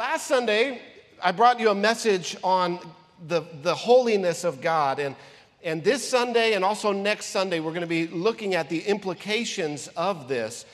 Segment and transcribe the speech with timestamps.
[0.00, 0.80] last Sunday,
[1.22, 2.78] I brought you a message on
[3.28, 4.98] the, the holiness of God.
[4.98, 5.14] And,
[5.62, 9.88] and this Sunday and also next Sunday, we're going to be looking at the implications
[9.88, 10.64] of this.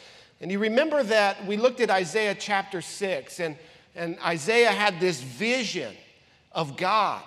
[0.40, 3.56] And you remember that we looked at Isaiah chapter 6, and,
[3.96, 5.93] and Isaiah had this vision
[6.53, 7.24] of God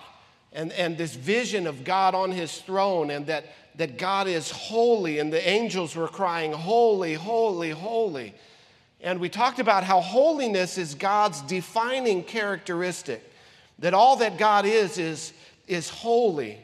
[0.54, 3.44] and, and this vision of God on his throne, and that,
[3.74, 8.32] that God is holy, and the angels were crying, Holy, holy, holy.
[9.02, 13.22] And we talked about how holiness is God's defining characteristic,
[13.78, 15.32] that all that God is, is,
[15.66, 16.58] is holy.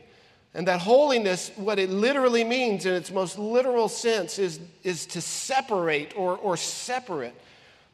[0.53, 5.21] And that holiness, what it literally means in its most literal sense, is, is to
[5.21, 7.35] separate or, or separate.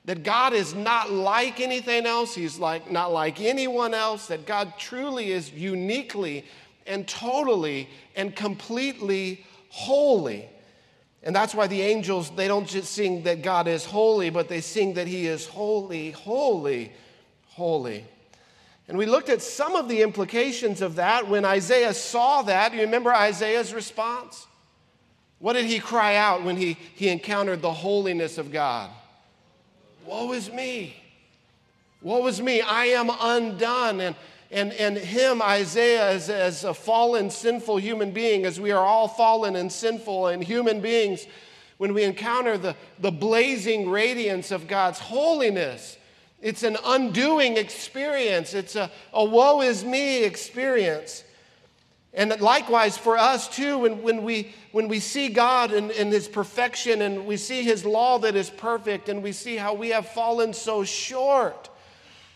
[0.04, 4.74] That God is not like anything else, He's like, not like anyone else, that God
[4.76, 6.44] truly is uniquely
[6.86, 10.48] and totally and completely holy.
[11.22, 14.60] And that's why the angels, they don't just sing that God is holy, but they
[14.60, 16.92] sing that He is holy, holy,
[17.48, 18.04] holy.
[18.88, 22.72] And we looked at some of the implications of that when Isaiah saw that.
[22.72, 24.46] Do you remember Isaiah's response?
[25.38, 28.90] What did he cry out when he, he encountered the holiness of God?
[30.04, 30.96] Woe is me.
[32.00, 32.60] Woe is me.
[32.60, 34.00] I am undone.
[34.00, 34.16] And
[34.52, 39.08] and, and him, Isaiah, as, as a fallen, sinful human being, as we are all
[39.08, 41.26] fallen and sinful and human beings,
[41.78, 45.96] when we encounter the, the blazing radiance of God's holiness,
[46.42, 48.52] it's an undoing experience.
[48.52, 51.24] It's a, a woe is me experience.
[52.12, 56.28] And likewise for us too, when, when, we, when we see God in, in His
[56.28, 60.08] perfection and we see His law that is perfect and we see how we have
[60.08, 61.70] fallen so short,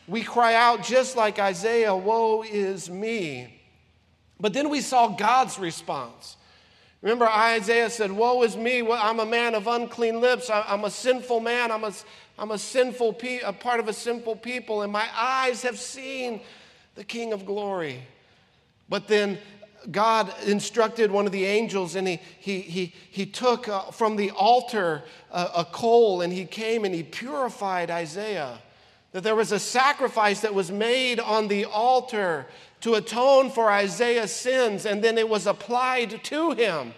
[0.08, 3.60] we cry out just like Isaiah, Woe is me.
[4.38, 6.36] But then we saw God's response.
[7.02, 11.40] Remember, Isaiah said, Woe is me, I'm a man of unclean lips, I'm a sinful
[11.40, 11.92] man, I'm a,
[12.38, 16.40] I'm a sinful pe- a part of a sinful people, and my eyes have seen
[16.94, 18.02] the King of glory.
[18.88, 19.38] But then
[19.90, 24.30] God instructed one of the angels, and he, he, he, he took uh, from the
[24.30, 28.58] altar uh, a coal, and he came and he purified Isaiah
[29.12, 32.46] that there was a sacrifice that was made on the altar
[32.82, 36.92] to atone for Isaiah's sins, and then it was applied to him.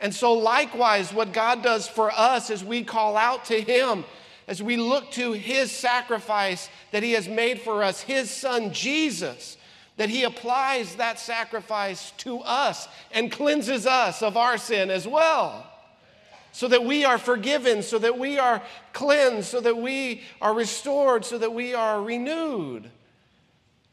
[0.00, 4.04] And so, likewise, what God does for us as we call out to him,
[4.48, 9.56] as we look to his sacrifice that he has made for us, his son Jesus,
[9.96, 15.69] that he applies that sacrifice to us and cleanses us of our sin as well
[16.52, 18.62] so that we are forgiven, so that we are
[18.92, 22.90] cleansed, so that we are restored, so that we are renewed,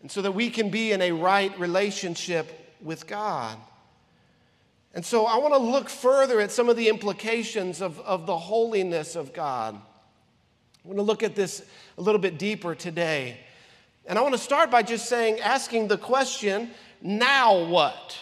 [0.01, 3.57] and so that we can be in a right relationship with God.
[4.93, 8.37] And so I want to look further at some of the implications of, of the
[8.37, 9.75] holiness of God.
[9.75, 11.63] I want to look at this
[11.97, 13.37] a little bit deeper today.
[14.07, 18.17] And I want to start by just saying, asking the question, now what?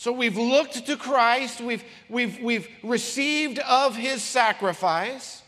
[0.00, 5.42] So we've looked to Christ, we've, we've, we've received of his sacrifice.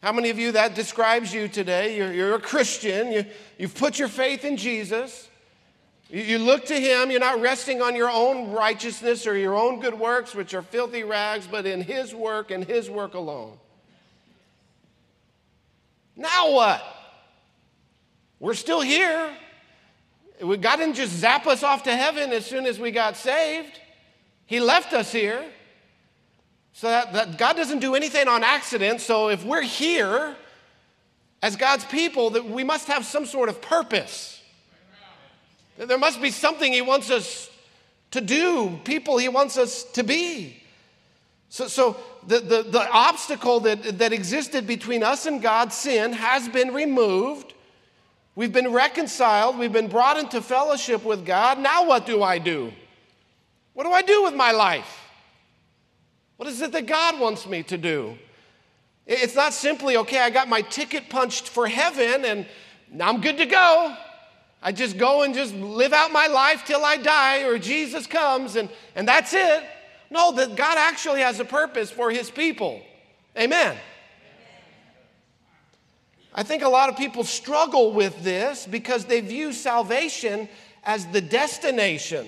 [0.00, 1.96] How many of you that describes you today?
[1.96, 3.24] You're, you're a Christian, you,
[3.58, 5.28] you've put your faith in Jesus.
[6.08, 9.80] You, you look to him, you're not resting on your own righteousness or your own
[9.80, 13.58] good works, which are filthy rags, but in his work and his work alone.
[16.14, 16.84] Now what?
[18.38, 19.28] We're still here.
[20.42, 23.80] God didn't just zap us off to heaven as soon as we got saved.
[24.46, 25.44] He left us here.
[26.72, 29.00] So that, that God doesn't do anything on accident.
[29.00, 30.36] So if we're here
[31.42, 34.40] as God's people, that we must have some sort of purpose.
[35.76, 37.50] There must be something He wants us
[38.12, 40.62] to do, people He wants us to be.
[41.48, 46.48] So, so the, the, the obstacle that, that existed between us and God's sin has
[46.48, 47.52] been removed.
[48.34, 51.58] We've been reconciled, we've been brought into fellowship with God.
[51.58, 52.72] Now, what do I do?
[53.74, 55.00] What do I do with my life?
[56.36, 58.16] What is it that God wants me to do?
[59.06, 62.46] It's not simply, okay, I got my ticket punched for heaven and
[62.90, 63.96] now I'm good to go.
[64.62, 68.56] I just go and just live out my life till I die or Jesus comes
[68.56, 69.64] and, and that's it.
[70.10, 72.80] No, that God actually has a purpose for his people.
[73.36, 73.76] Amen.
[76.34, 80.48] I think a lot of people struggle with this because they view salvation
[80.82, 82.26] as the destination.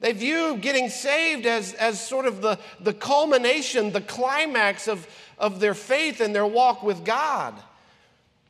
[0.00, 5.06] They view getting saved as, as sort of the, the culmination, the climax of,
[5.38, 7.54] of their faith and their walk with God.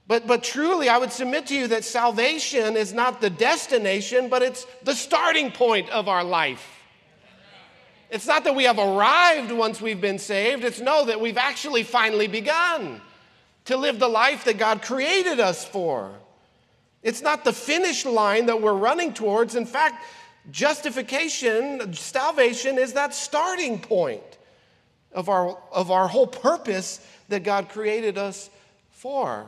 [0.07, 4.43] But, but truly, I would submit to you that salvation is not the destination, but
[4.43, 6.79] it's the starting point of our life.
[8.11, 11.83] It's not that we have arrived once we've been saved, it's no, that we've actually
[11.83, 13.01] finally begun
[13.71, 16.11] to live the life that God created us for.
[17.05, 19.55] It's not the finish line that we're running towards.
[19.55, 20.05] In fact,
[20.51, 24.39] justification, salvation is that starting point
[25.13, 28.51] of our, of our whole purpose that God created us
[28.91, 29.47] for.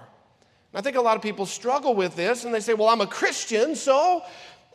[0.73, 3.07] I think a lot of people struggle with this and they say, Well, I'm a
[3.09, 4.23] Christian, so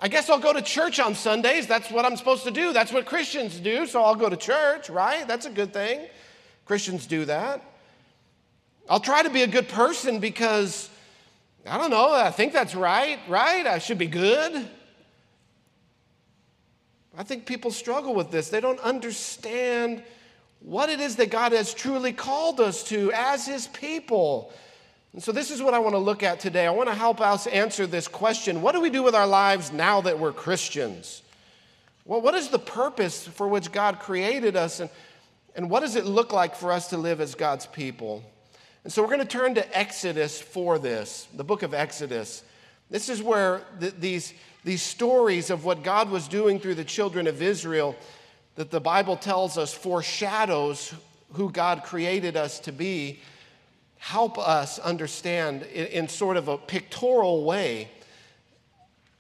[0.02, 1.68] I guess I'll go to church on Sundays.
[1.68, 2.74] That's what I'm supposed to do.
[2.74, 5.26] That's what Christians do, so I'll go to church, right?
[5.26, 6.02] That's a good thing.
[6.66, 7.64] Christians do that.
[8.90, 10.90] I'll try to be a good person because,
[11.66, 13.68] I don't know, I think that's right, right?
[13.68, 14.66] I should be good.
[17.18, 18.50] I think people struggle with this.
[18.50, 20.04] They don't understand
[20.60, 24.54] what it is that God has truly called us to as His people.
[25.14, 26.68] And so, this is what I want to look at today.
[26.68, 29.72] I want to help us answer this question What do we do with our lives
[29.72, 31.24] now that we're Christians?
[32.06, 34.90] Well, what is the purpose for which God created us, and,
[35.56, 38.24] and what does it look like for us to live as God's people?
[38.84, 42.44] And so, we're going to turn to Exodus for this, the book of Exodus.
[42.90, 44.34] This is where the, these,
[44.64, 47.96] these stories of what God was doing through the children of Israel,
[48.56, 50.94] that the Bible tells us foreshadows
[51.34, 53.20] who God created us to be
[53.98, 57.90] help us understand in, sort of a pictorial way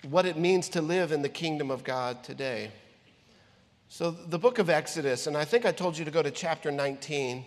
[0.10, 2.72] what it means to live in the kingdom of God today.
[3.90, 6.72] So, the book of Exodus, and I think I told you to go to chapter
[6.72, 7.44] 19.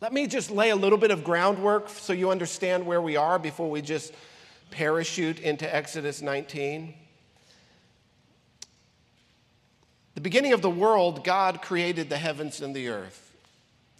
[0.00, 3.38] Let me just lay a little bit of groundwork so you understand where we are
[3.38, 4.12] before we just
[4.70, 6.94] parachute into Exodus 19.
[10.14, 13.32] The beginning of the world, God created the heavens and the earth.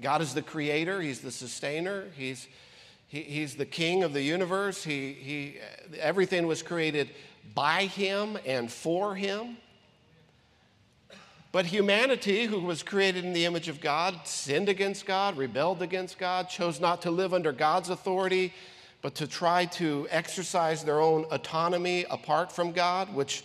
[0.00, 2.48] God is the creator, He's the sustainer, He's,
[3.06, 4.82] he, he's the king of the universe.
[4.82, 5.56] He, he,
[5.98, 7.10] everything was created
[7.54, 9.56] by Him and for Him.
[11.54, 16.18] But humanity, who was created in the image of God, sinned against God, rebelled against
[16.18, 18.52] God, chose not to live under God's authority,
[19.02, 23.44] but to try to exercise their own autonomy apart from God, which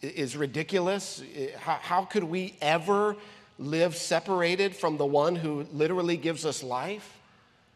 [0.00, 1.22] is ridiculous.
[1.56, 3.14] How, could we ever
[3.60, 7.16] live separated from the one who literally gives us life?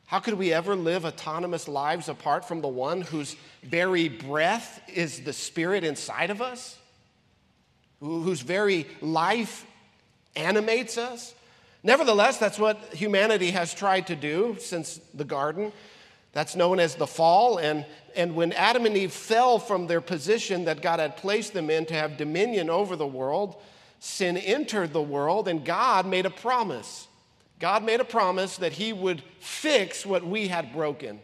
[0.06, 5.20] How could we ever live autonomous lives apart from the one whose very breath is
[5.20, 6.76] the spirit inside of us?
[8.00, 9.66] Whose very life
[10.34, 11.34] animates us?
[11.82, 15.72] Nevertheless, that's what humanity has tried to do since the garden.
[16.32, 17.58] That's known as the fall.
[17.58, 21.70] And, and when Adam and Eve fell from their position that God had placed them
[21.70, 23.56] in to have dominion over the world,
[24.00, 27.08] sin entered the world, and God made a promise.
[27.58, 31.20] God made a promise that He would fix what we had broken,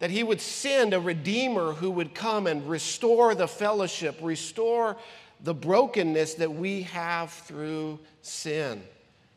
[0.00, 4.96] that He would send a Redeemer who would come and restore the fellowship, restore
[5.40, 8.82] the brokenness that we have through sin.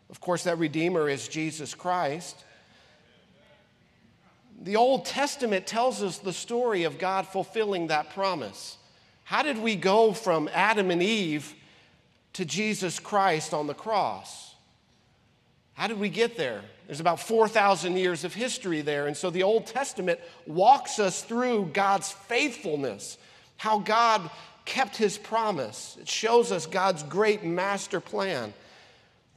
[0.10, 2.44] Of course, that Redeemer is Jesus Christ.
[4.62, 8.78] The Old Testament tells us the story of God fulfilling that promise.
[9.24, 11.54] How did we go from Adam and Eve
[12.34, 14.56] to Jesus Christ on the cross.
[15.74, 16.62] How did we get there?
[16.88, 19.08] There's about 4,000 years of history there.
[19.08, 23.18] And so the Old Testament walks us through God's faithfulness,
[23.58, 24.30] how God
[24.70, 25.98] kept his promise.
[26.00, 28.54] It shows us God's great master plan.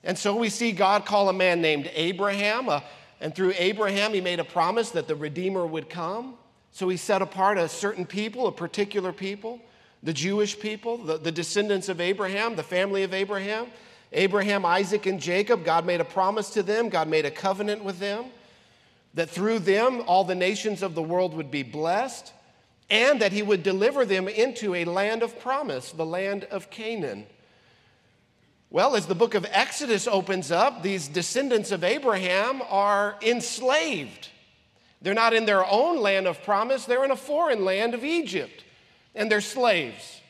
[0.05, 2.81] And so we see God call a man named Abraham, uh,
[3.21, 6.35] and through Abraham, he made a promise that the Redeemer would come.
[6.73, 9.61] So he set apart a certain people, a particular people
[10.03, 13.69] the Jewish people, the, the descendants of Abraham, the family of Abraham.
[14.13, 18.01] Abraham, Isaac, and Jacob, God made a promise to them, God made a covenant with
[18.01, 18.27] them
[19.15, 22.33] that through them all the nations of the world would be blessed,
[22.93, 27.25] and that he would deliver them into a land of promise, the land of Canaan.
[28.69, 34.29] Well, as the book of Exodus opens up, these descendants of Abraham are enslaved.
[35.01, 38.63] They're not in their own land of promise, they're in a foreign land of Egypt
[39.15, 40.21] and they're slaves.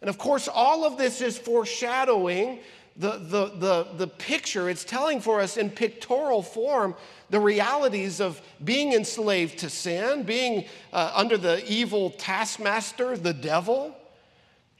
[0.00, 2.58] And of course, all of this is foreshadowing
[2.96, 4.70] the, the, the, the picture.
[4.70, 6.94] It's telling for us in pictorial form
[7.30, 13.96] the realities of being enslaved to sin, being uh, under the evil taskmaster, the devil.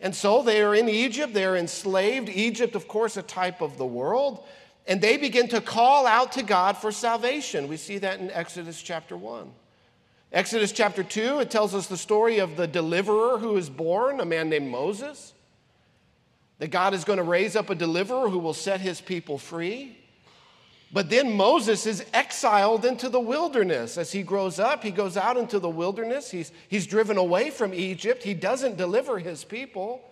[0.01, 2.29] And so they are in Egypt, they're enslaved.
[2.29, 4.45] Egypt, of course, a type of the world.
[4.87, 7.69] And they begin to call out to God for salvation.
[7.69, 9.51] We see that in Exodus chapter 1.
[10.31, 14.25] Exodus chapter 2, it tells us the story of the deliverer who is born, a
[14.25, 15.33] man named Moses.
[16.59, 19.99] That God is going to raise up a deliverer who will set his people free.
[20.93, 23.99] But then Moses is exiled into the wilderness.
[23.99, 26.31] As he grows up, he goes out into the wilderness.
[26.31, 28.23] He's, he's driven away from Egypt.
[28.23, 30.09] He doesn't deliver his people.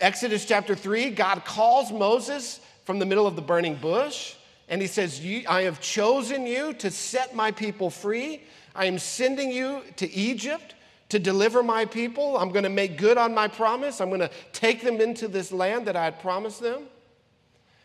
[0.00, 4.34] Exodus chapter 3, God calls Moses from the middle of the burning bush,
[4.68, 8.42] and he says, I have chosen you to set my people free.
[8.74, 10.74] I am sending you to Egypt
[11.12, 12.38] to deliver my people.
[12.38, 14.00] I'm going to make good on my promise.
[14.00, 16.84] I'm going to take them into this land that I had promised them.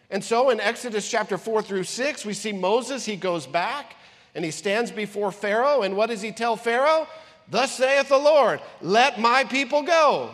[0.10, 3.98] And so in Exodus chapter 4 through 6, we see Moses, he goes back
[4.34, 5.82] and he stands before Pharaoh.
[5.82, 7.06] And what does he tell Pharaoh?
[7.52, 10.30] Thus saith the Lord, let my people go.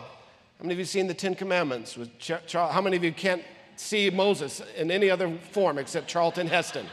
[0.58, 1.98] How many of you seen the Ten Commandments?
[2.52, 3.42] How many of you can't
[3.74, 6.86] see Moses in any other form except Charlton Heston?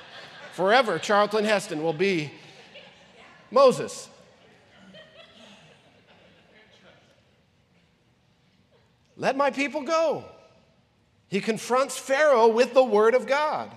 [0.53, 2.31] Forever, Charlton Heston will be
[3.51, 4.09] Moses.
[9.21, 10.25] Let my people go.
[11.27, 13.71] He confronts Pharaoh with the word of God.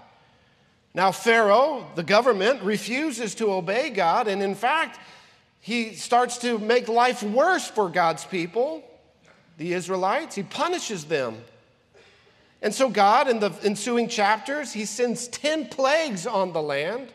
[0.94, 4.98] Now, Pharaoh, the government, refuses to obey God, and in fact,
[5.60, 8.82] he starts to make life worse for God's people,
[9.58, 10.34] the Israelites.
[10.34, 11.36] He punishes them.
[12.62, 17.08] And so, God, in the ensuing chapters, he sends 10 plagues on the land.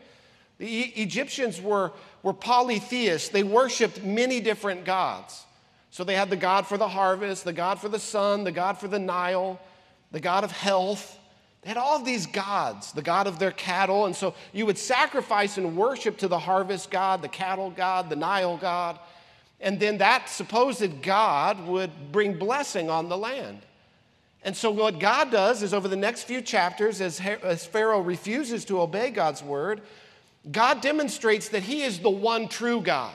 [0.60, 5.46] The Egyptians were, were polytheists, they worshiped many different gods.
[5.92, 8.78] So, they had the God for the harvest, the God for the sun, the God
[8.78, 9.60] for the Nile,
[10.12, 11.18] the God of health.
[11.62, 14.06] They had all of these gods, the God of their cattle.
[14.06, 18.16] And so, you would sacrifice and worship to the harvest God, the cattle God, the
[18.16, 19.00] Nile God.
[19.60, 23.62] And then that supposed God would bring blessing on the land.
[24.42, 27.20] And so, what God does is over the next few chapters, as,
[27.68, 29.82] Pharaoh refuses to obey God's word,
[30.50, 33.14] God demonstrates that he is the one true God.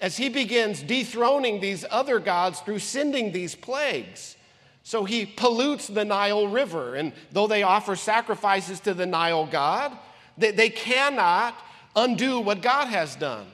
[0.00, 4.36] As he begins dethroning these other gods through sending these plagues.
[4.84, 9.92] So he pollutes the Nile River, and though they offer sacrifices to the Nile God,
[10.38, 11.54] they, they cannot
[11.94, 13.46] undo what God has done.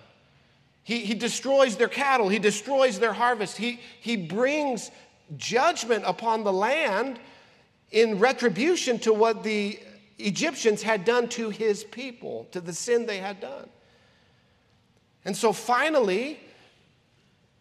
[0.84, 4.90] He, he destroys their cattle, he destroys their harvest, he, he brings
[5.36, 7.18] judgment upon the land
[7.90, 9.80] in retribution to what the
[10.18, 13.68] Egyptians had done to his people, to the sin they had done.
[15.24, 16.38] And so finally,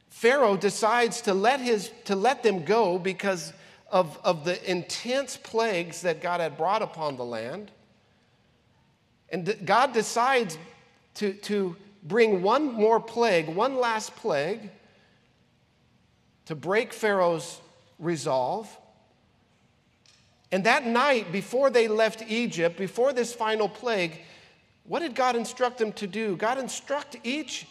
[0.10, 3.54] Pharaoh decides to let, his, to let them go because
[3.92, 7.72] of, of the intense plagues that God had brought upon the land.
[9.30, 10.58] And God decides
[11.16, 14.70] to, to bring one more plague, one last plague,
[16.46, 17.60] to break Pharaoh's
[18.00, 18.70] resolve.
[20.52, 24.20] And that night, before they left Egypt, before this final plague,
[24.86, 26.36] what did God instruct them to do?
[26.36, 27.66] God instructed each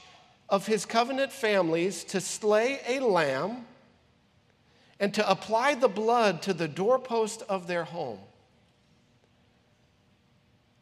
[0.48, 3.66] of his covenant families to slay a lamb
[4.98, 8.18] and to apply the blood to the doorpost of their home.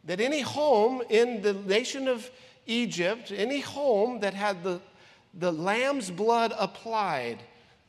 [0.05, 2.31] That any home in the nation of
[2.67, 4.81] Egypt, any home that had the,
[5.35, 7.39] the lamb's blood applied,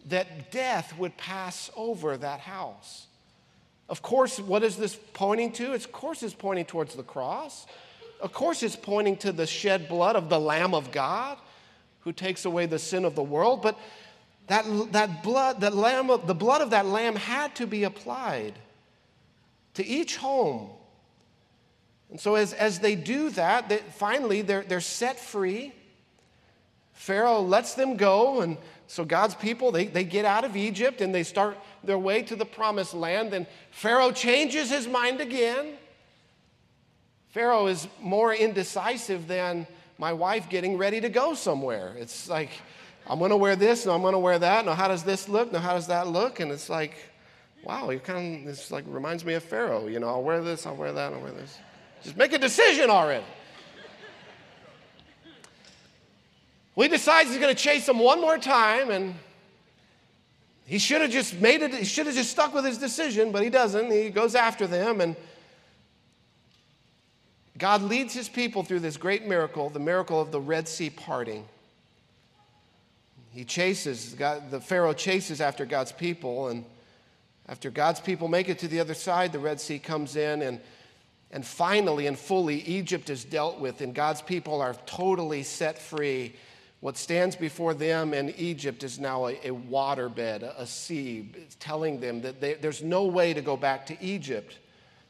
[0.07, 3.07] that death would pass over that house.
[3.87, 5.73] Of course, what is this pointing to?
[5.73, 7.65] Of course, it's pointing towards the cross.
[8.21, 11.37] Of course, it's pointing to the shed blood of the Lamb of God
[12.01, 13.61] who takes away the sin of the world.
[13.61, 13.77] But
[14.47, 18.53] that, that blood, that lamb of, the blood of that lamb had to be applied
[19.75, 20.69] to each home.
[22.09, 25.73] And so, as, as they do that, they, finally they're, they're set free.
[26.93, 31.15] Pharaoh lets them go, and so God's people, they, they get out of Egypt and
[31.15, 33.33] they start their way to the promised land.
[33.33, 35.77] And Pharaoh changes his mind again.
[37.31, 39.65] Pharaoh is more indecisive than
[39.97, 41.95] my wife getting ready to go somewhere.
[41.97, 42.49] It's like,
[43.07, 44.65] I'm going to wear this, and I'm going to wear that.
[44.65, 45.51] Now, how does this look?
[45.51, 46.41] Now, how does that look?
[46.41, 46.93] And it's like,
[47.63, 49.87] wow, you kind of, this like reminds me of Pharaoh.
[49.87, 51.57] You know, I'll wear this, I'll wear that, I'll wear this.
[52.03, 53.23] Just make a decision already.
[56.75, 59.15] Well, he decides he's going to chase him one more time, and
[60.65, 63.43] he should have just made it, he should have just stuck with his decision, but
[63.43, 63.89] he doesn't.
[63.89, 65.15] He goes after them, and
[67.61, 71.45] God leads his people through this great miracle, the miracle of the Red Sea parting.
[73.29, 76.65] He chases, God, the Pharaoh chases after God's people, and
[77.47, 80.59] after God's people make it to the other side, the Red Sea comes in, and,
[81.29, 86.33] and finally and fully, Egypt is dealt with, and God's people are totally set free
[86.79, 92.21] what stands before them in Egypt is now a, a waterbed, a, sea, telling them
[92.21, 94.57] that they, there's no way to go back to Egypt.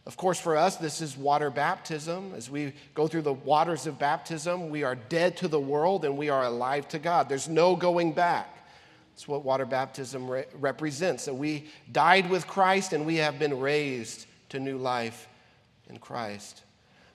[0.05, 2.33] Of course, for us, this is water baptism.
[2.35, 6.17] As we go through the waters of baptism, we are dead to the world and
[6.17, 7.29] we are alive to God.
[7.29, 8.65] There's no going back.
[9.13, 13.59] That's what water baptism re- represents that we died with Christ and we have been
[13.59, 15.27] raised to new life
[15.87, 16.63] in Christ.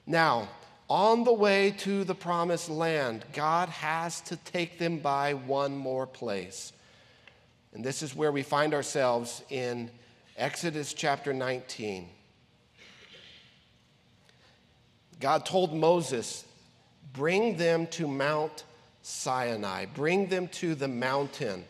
[0.05, 0.47] Now,
[0.89, 6.07] on the way to the promised land, God has to take them by one more
[6.07, 6.71] place.
[7.73, 9.91] And this is where we find ourselves in
[10.37, 12.07] Exodus chapter 19.
[15.19, 16.45] God told Moses,
[17.13, 18.63] Bring them to Mount
[19.01, 19.85] Sinai.
[19.85, 21.63] Bring them to the mountain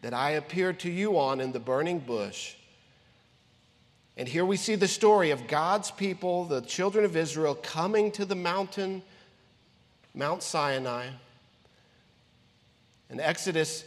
[0.00, 2.56] that I appeared to you on in the burning bush.
[4.16, 8.24] And here we see the story of God's people, the children of Israel, coming to
[8.24, 9.02] the mountain,
[10.14, 11.06] Mount Sinai.
[13.08, 13.84] In Exodus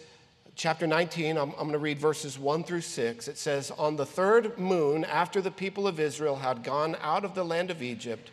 [0.55, 3.27] chapter 19, I'm, I'm going to read verses 1 through 6.
[3.27, 7.35] It says, On the third moon, after the people of Israel had gone out of
[7.35, 8.31] the land of Egypt,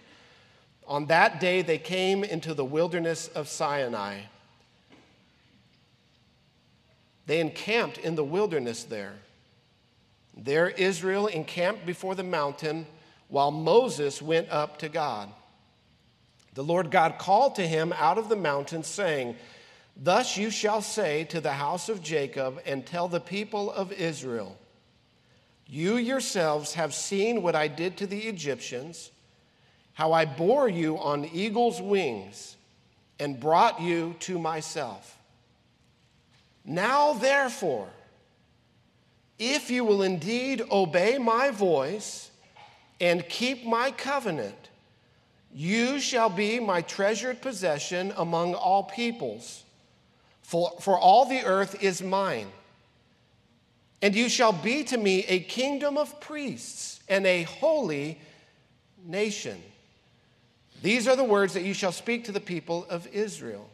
[0.87, 4.21] on that day they came into the wilderness of Sinai.
[7.27, 9.15] They encamped in the wilderness there.
[10.37, 12.87] There Israel encamped before the mountain
[13.29, 15.31] while Moses went up to God.
[16.55, 19.37] The Lord God called to him out of the mountain, saying,
[19.97, 24.59] Thus you shall say to the house of Jacob and tell the people of Israel,
[25.67, 29.11] You yourselves have seen what I did to the Egyptians,
[29.95, 32.57] how I bore you on eagle's wings
[33.19, 35.19] and brought you to myself.
[36.65, 37.89] Now, therefore,
[39.39, 42.31] if you will indeed obey my voice
[43.01, 44.71] and keep my covenant,
[45.53, 49.65] you shall be my treasured possession among all peoples
[50.43, 52.49] for, for all the earth is mine.
[54.01, 58.21] And you shall be to me a kingdom of priests and a holy
[59.05, 59.63] nation.
[60.83, 63.71] These are the words that you shall speak to the people of Israel.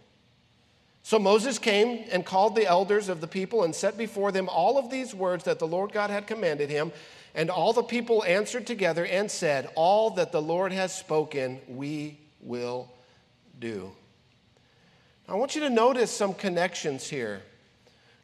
[1.02, 4.76] So Moses came and called the elders of the people and set before them all
[4.76, 6.92] of these words that the Lord God had commanded him.
[7.34, 12.18] And all the people answered together and said, All that the Lord has spoken, we
[12.42, 12.92] will
[13.58, 13.90] do.
[15.26, 17.42] I want you to notice some connections here.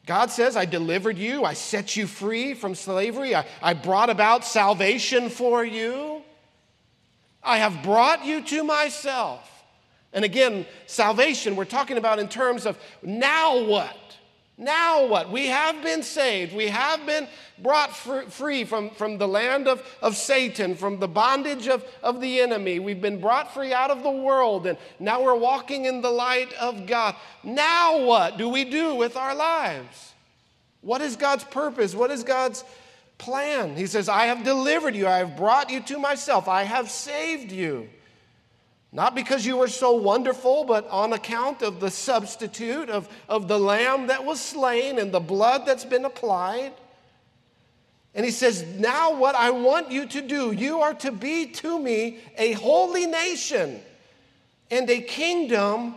[0.05, 4.45] God says, I delivered you, I set you free from slavery, I, I brought about
[4.45, 6.14] salvation for you,
[7.45, 9.49] I have brought you to myself.
[10.11, 13.97] And again, salvation, we're talking about in terms of now what?
[14.57, 15.29] Now what?
[15.29, 16.55] We have been saved.
[16.55, 17.27] We have been
[17.59, 22.39] brought free from, from the land of, of Satan, from the bondage of, of the
[22.39, 22.79] enemy.
[22.79, 26.53] We've been brought free out of the world, and now we're walking in the light
[26.53, 27.15] of God.
[27.43, 30.13] Now what do we do with our lives?
[30.79, 31.93] What is God's purpose?
[31.93, 32.63] What is God's
[33.17, 33.75] plan?
[33.75, 37.51] He says, I have delivered you, I have brought you to myself, I have saved
[37.51, 37.89] you.
[38.91, 43.59] Not because you were so wonderful, but on account of the substitute of, of the
[43.59, 46.71] lamb that was slain and the blood that's been applied.
[48.13, 51.77] And he says, Now, what I want you to do, you are to be to
[51.77, 53.81] me a holy nation
[54.71, 55.95] and a kingdom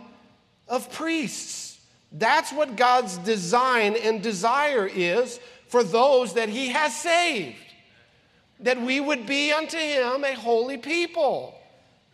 [0.67, 1.79] of priests.
[2.11, 7.55] That's what God's design and desire is for those that he has saved,
[8.59, 11.55] that we would be unto him a holy people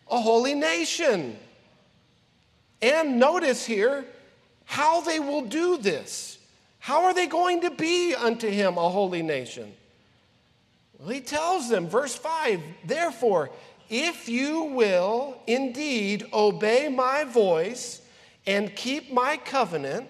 [0.09, 1.37] a holy nation.
[2.81, 4.05] And notice here
[4.65, 6.37] how they will do this.
[6.79, 9.73] How are they going to be unto him a holy nation?
[10.99, 13.49] Well, he tells them, verse 5 Therefore,
[13.89, 18.01] if you will indeed obey my voice
[18.45, 20.07] and keep my covenant,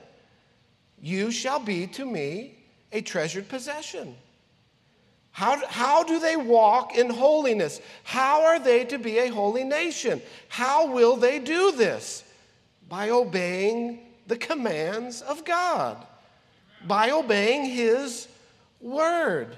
[1.01, 2.54] you shall be to me
[2.95, 4.15] a treasured possession.
[5.31, 7.81] How, how do they walk in holiness?
[8.05, 10.21] How are they to be a holy nation?
[10.47, 12.23] How will they do this?
[12.87, 15.97] By obeying the commands of God,
[16.87, 18.29] by obeying His
[18.79, 19.57] word.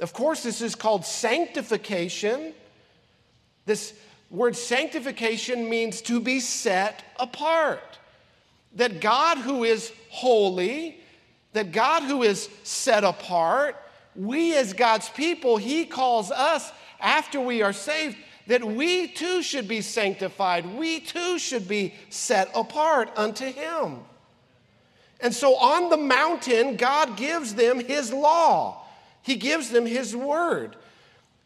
[0.00, 2.54] Of course, this is called sanctification.
[3.66, 3.94] This
[4.30, 7.98] word sanctification means to be set apart.
[8.74, 10.98] That God, who is holy,
[11.56, 13.76] that God, who is set apart,
[14.14, 18.16] we as God's people, He calls us after we are saved
[18.46, 20.66] that we too should be sanctified.
[20.66, 23.98] We too should be set apart unto Him.
[25.20, 28.84] And so on the mountain, God gives them His law,
[29.22, 30.76] He gives them His word.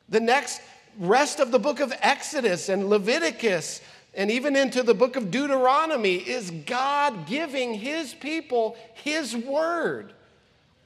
[0.09, 0.61] The next
[0.99, 3.81] rest of the book of Exodus and Leviticus
[4.15, 10.13] and even into the book of Deuteronomy is God giving his people his word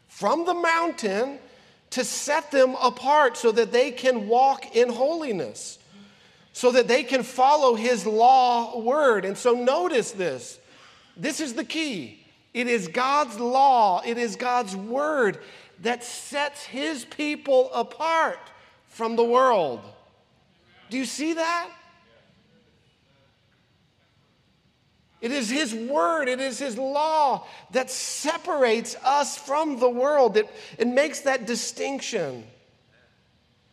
[0.08, 1.38] from the mountain
[1.90, 5.78] to set them apart so that they can walk in holiness,
[6.52, 9.24] so that they can follow his law word.
[9.24, 10.58] And so notice this
[11.16, 12.20] this is the key.
[12.52, 15.38] It is God's law, it is God's word
[15.80, 18.38] that sets his people apart
[18.88, 19.80] from the world.
[20.90, 21.70] Do you see that?
[25.24, 30.36] It is His word, it is His law that separates us from the world.
[30.36, 32.44] It, it makes that distinction.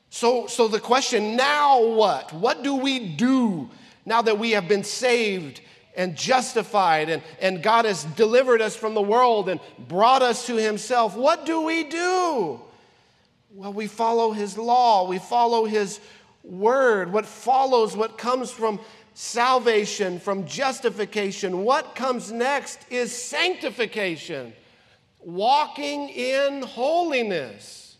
[0.09, 2.33] So, so the question now what?
[2.33, 3.69] What do we do?
[4.05, 5.61] now that we have been saved
[5.95, 10.55] and justified and, and God has delivered us from the world and brought us to
[10.55, 12.61] Himself, what do we do?
[13.53, 15.99] Well, we follow His law, we follow His
[16.43, 17.11] word.
[17.11, 18.79] What follows, what comes from
[19.21, 24.51] salvation, from justification, what comes next is sanctification,
[25.19, 27.97] walking in holiness,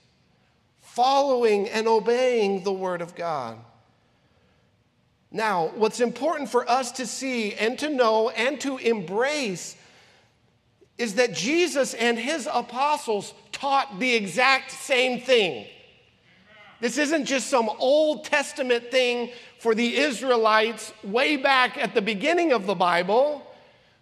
[0.82, 3.60] following and obeying the word of God.
[5.32, 9.78] Now, what's important for us to see and to know and to embrace
[10.98, 15.68] is that Jesus and his apostles taught the exact same thing.
[16.82, 22.52] This isn't just some Old Testament thing for the Israelites way back at the beginning
[22.52, 23.48] of the Bible.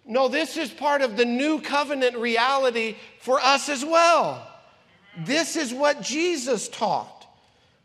[0.05, 4.47] No, this is part of the new covenant reality for us as well.
[5.17, 7.27] This is what Jesus taught.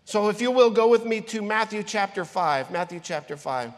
[0.05, 2.71] So, if you will, go with me to Matthew chapter 5.
[2.71, 3.73] Matthew chapter 5.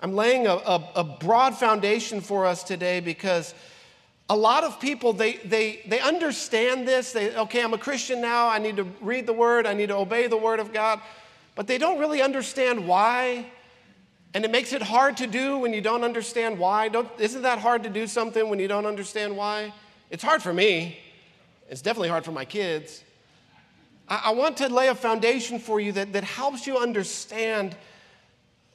[0.00, 3.54] I'm laying a, a, a, broad foundation for us today because
[4.28, 7.12] a lot of people they, they, they understand this.
[7.12, 8.48] They okay i'm a christian now.
[8.48, 9.66] I need to read the word.
[9.66, 11.00] I need to obey the word of god.
[11.54, 13.46] But they don't really understand why.
[14.34, 16.88] And it makes it hard to do when you don't understand why.
[16.88, 19.72] Don't, isn't that hard to do something when you don't understand why?
[20.10, 20.98] It's hard for me.
[21.70, 23.04] It's definitely hard for my kids.
[24.08, 27.76] I, I want to lay a foundation for you that, that helps you understand,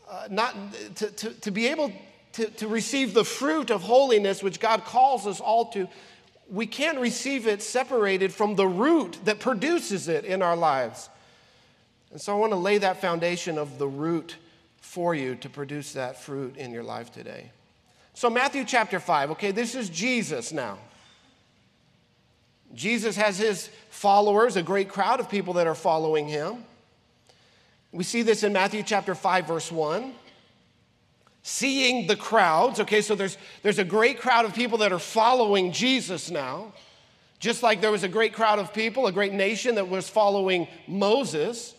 [0.09, 0.55] uh, not
[0.95, 1.91] to, to, to be able
[2.34, 5.88] to, to receive the fruit of holiness, which God calls us all to.
[6.50, 11.10] We can't receive it separated from the root that produces it in our lives.
[12.12, 14.36] And so I want to lay that foundation of the root
[14.82, 17.52] for you to produce that fruit in your life today.
[18.15, 20.80] So, Matthew chapter 5, okay, this is Jesus now.
[22.74, 26.65] Jesus has his followers, a great crowd of people that are following him.
[27.92, 30.13] We see this in Matthew chapter 5, verse 1.
[31.41, 35.71] Seeing the crowds, okay, so there's, there's a great crowd of people that are following
[35.71, 36.73] Jesus now,
[37.39, 40.67] just like there was a great crowd of people, a great nation that was following
[40.88, 41.73] Moses.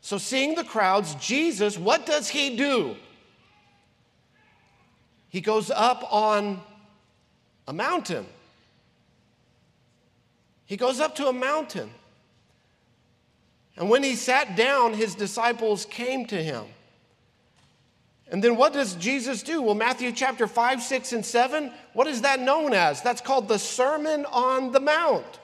[0.00, 2.96] So, seeing the crowds, Jesus, what does he do?
[5.28, 6.60] He goes up on
[7.66, 8.26] a mountain.
[10.66, 11.90] He goes up to a mountain.
[13.76, 16.64] And when he sat down, his disciples came to him.
[18.34, 19.62] And then what does Jesus do?
[19.62, 23.00] Well, Matthew chapter 5, 6, and 7, what is that known as?
[23.00, 25.38] That's called the Sermon on the Mount.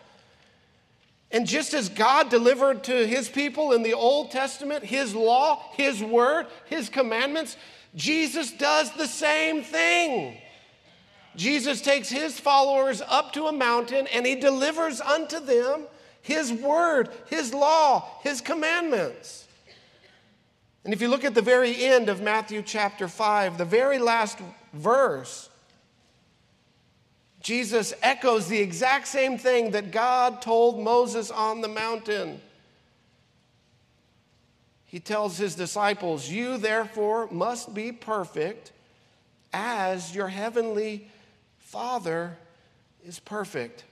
[1.30, 6.02] And just as God delivered to his people in the Old Testament his law, his
[6.02, 7.56] word, his commandments,
[7.94, 10.38] Jesus does the same thing.
[11.36, 15.84] Jesus takes his followers up to a mountain and he delivers unto them
[16.22, 19.39] his word, his law, his commandments.
[20.84, 24.38] And if you look at the very end of Matthew chapter 5, the very last
[24.72, 25.50] verse,
[27.40, 32.40] Jesus echoes the exact same thing that God told Moses on the mountain.
[34.84, 38.72] He tells his disciples, You therefore must be perfect
[39.52, 41.08] as your heavenly
[41.58, 42.36] Father
[43.06, 43.84] is perfect.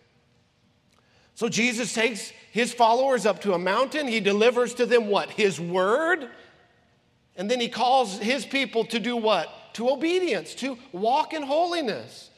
[1.35, 4.09] So Jesus takes his followers up to a mountain.
[4.09, 5.31] He delivers to them what?
[5.31, 6.29] His word.
[7.39, 9.49] And then he calls his people to do what?
[9.75, 12.31] To obedience, to walk in holiness,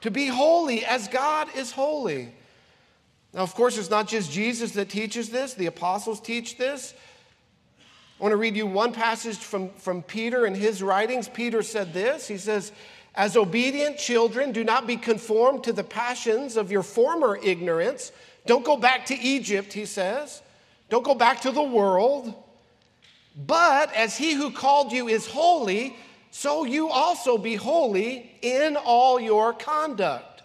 [0.00, 2.34] to be holy as God is holy.
[3.32, 6.94] Now, of course, it's not just Jesus that teaches this, the apostles teach this.
[8.18, 11.28] I want to read you one passage from, from Peter in his writings.
[11.28, 12.72] Peter said this He says,
[13.14, 18.12] as obedient children, do not be conformed to the passions of your former ignorance.
[18.46, 20.42] Don't go back to Egypt, he says.
[20.88, 22.32] Don't go back to the world.
[23.46, 25.96] But as he who called you is holy,
[26.30, 30.42] so you also be holy in all your conduct.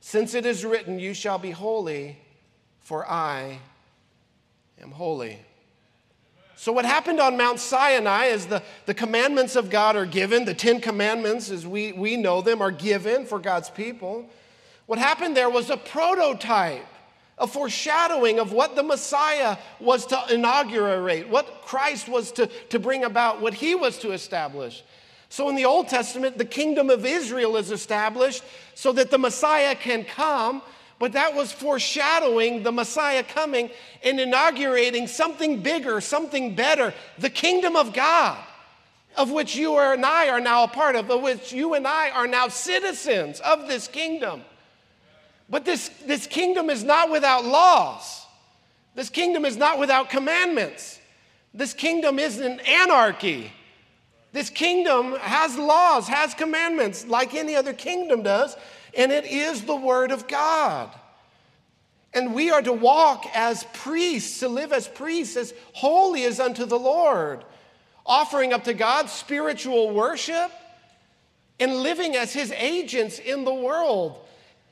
[0.00, 2.18] Since it is written, You shall be holy,
[2.80, 3.58] for I
[4.80, 5.38] am holy.
[6.56, 10.44] So, what happened on Mount Sinai is the, the commandments of God are given.
[10.44, 14.28] The Ten Commandments, as we, we know them, are given for God's people.
[14.86, 16.86] What happened there was a prototype,
[17.38, 23.04] a foreshadowing of what the Messiah was to inaugurate, what Christ was to, to bring
[23.04, 24.82] about, what he was to establish.
[25.30, 28.42] So, in the Old Testament, the kingdom of Israel is established
[28.74, 30.62] so that the Messiah can come
[30.98, 33.70] but that was foreshadowing the Messiah coming
[34.02, 38.38] and inaugurating something bigger, something better, the kingdom of God,
[39.16, 42.10] of which you and I are now a part of, of which you and I
[42.10, 44.42] are now citizens of this kingdom.
[45.50, 48.26] But this, this kingdom is not without laws.
[48.94, 51.00] This kingdom is not without commandments.
[51.54, 53.52] This kingdom isn't anarchy.
[54.32, 58.56] This kingdom has laws, has commandments, like any other kingdom does,
[58.96, 60.90] and it is the Word of God.
[62.12, 66.64] And we are to walk as priests, to live as priests, as holy as unto
[66.66, 67.44] the Lord,
[68.04, 70.50] offering up to God spiritual worship
[71.60, 74.24] and living as His agents in the world,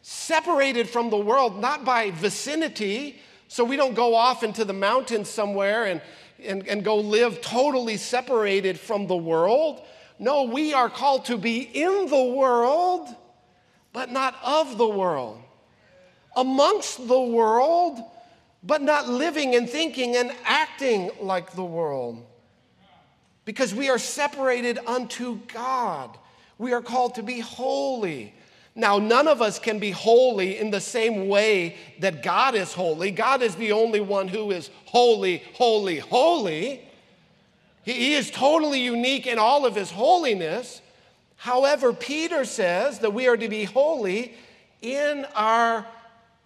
[0.08, 5.28] separated from the world, not by vicinity, so we don't go off into the mountains
[5.28, 6.00] somewhere and
[6.44, 9.82] and, and go live totally separated from the world.
[10.18, 13.08] No, we are called to be in the world,
[13.92, 15.42] but not of the world.
[16.36, 17.98] Amongst the world,
[18.62, 22.24] but not living and thinking and acting like the world.
[23.44, 26.18] Because we are separated unto God.
[26.58, 28.34] We are called to be holy.
[28.78, 33.10] Now, none of us can be holy in the same way that God is holy.
[33.10, 36.82] God is the only one who is holy, holy, holy.
[37.84, 40.82] He is totally unique in all of his holiness.
[41.36, 44.34] However, Peter says that we are to be holy
[44.82, 45.86] in our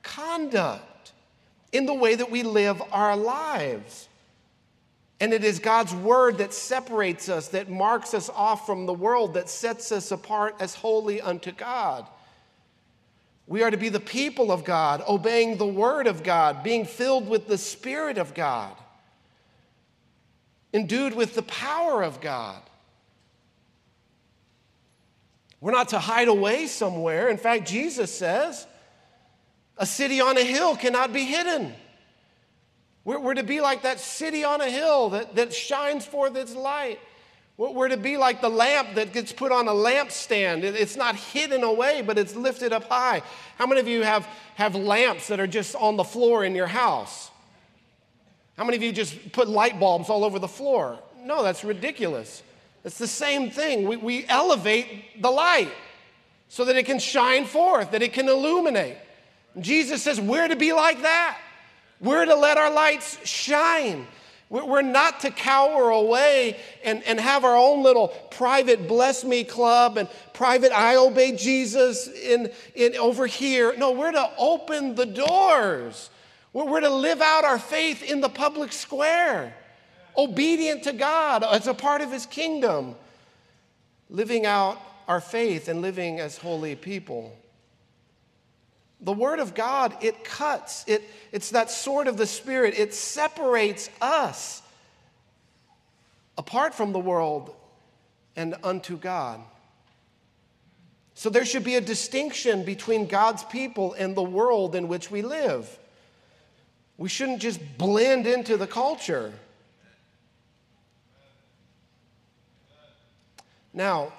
[0.04, 1.10] conduct,
[1.72, 4.08] in the way that we live our lives.
[5.18, 9.34] And it is God's word that separates us, that marks us off from the world,
[9.34, 12.06] that sets us apart as holy unto God.
[13.50, 17.28] We are to be the people of God, obeying the word of God, being filled
[17.28, 18.72] with the Spirit of God,
[20.72, 22.62] endued with the power of God.
[25.60, 27.28] We're not to hide away somewhere.
[27.28, 28.68] In fact, Jesus says,
[29.76, 31.74] a city on a hill cannot be hidden.
[33.04, 36.54] We're, we're, to be like that city on a hill that, that shines forth its
[36.54, 37.00] light.
[37.60, 40.62] We're to be like the lamp that gets put on a lampstand.
[40.62, 43.20] It's not hidden away, but it's lifted up high.
[43.58, 46.66] How many of you have, have lamps that are just on the floor in your
[46.66, 47.30] house?
[48.56, 50.98] How many of you just put light bulbs all over the floor?
[51.22, 52.42] No, that's ridiculous.
[52.82, 53.86] It's the same thing.
[53.86, 55.70] We, we elevate the light
[56.48, 58.96] so that it can shine forth, that it can illuminate.
[59.58, 61.38] Jesus says, We're to be like that.
[62.00, 64.06] We're to let our lights shine.
[64.50, 69.96] We're not to cower away and, and have our own little private bless me club
[69.96, 73.72] and private I obey Jesus in, in over here.
[73.78, 76.10] No, we're to open the doors.
[76.52, 79.54] We're we're to live out our faith in the public square,
[80.16, 82.96] obedient to God as a part of his kingdom,
[84.08, 87.39] living out our faith and living as holy people.
[89.02, 90.84] The Word of God, it cuts.
[90.86, 92.78] It, it's that sword of the Spirit.
[92.78, 94.62] It separates us
[96.36, 97.54] apart from the world
[98.36, 99.40] and unto God.
[101.14, 105.22] So there should be a distinction between God's people and the world in which we
[105.22, 105.78] live.
[106.96, 109.32] We shouldn't just blend into the culture.
[113.72, 114.12] Now,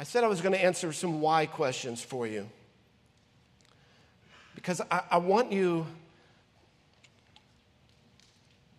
[0.00, 2.48] I said I was going to answer some why questions for you.
[4.54, 5.86] Because I, I want you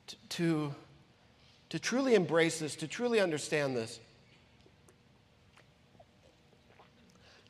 [0.07, 0.75] to, to,
[1.71, 3.99] to truly embrace this, to truly understand this.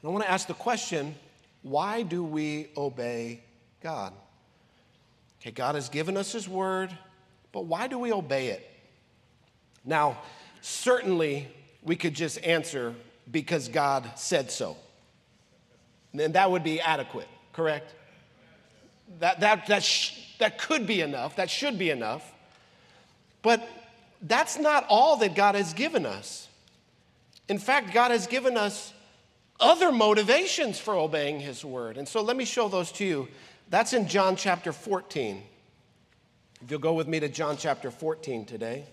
[0.02, 1.14] And I want to ask the question
[1.62, 3.42] why do we obey
[3.84, 4.14] God?
[5.42, 6.90] Okay, God has given us His word,
[7.52, 8.68] but why do we obey it?
[9.86, 10.18] Now,
[10.62, 11.48] certainly
[11.84, 12.96] we could just answer
[13.32, 14.78] because God said so.
[16.14, 17.94] And that would be adequate, correct?
[19.20, 22.30] That, that, that, sh- that could be enough, that should be enough.
[23.42, 23.68] But
[24.22, 26.48] that's not all that God has given us.
[27.48, 28.94] In fact, God has given us
[29.60, 31.98] other motivations for obeying His word.
[31.98, 33.28] And so let me show those to you.
[33.70, 35.44] That's in John chapter 14.
[36.62, 38.86] If you'll go with me to John chapter 14 today.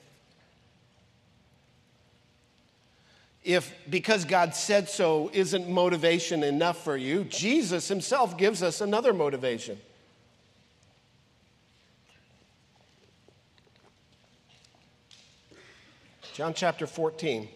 [3.46, 9.14] If because God said so isn't motivation enough for you, Jesus himself gives us another
[9.14, 9.78] motivation.
[16.34, 17.48] John chapter 14.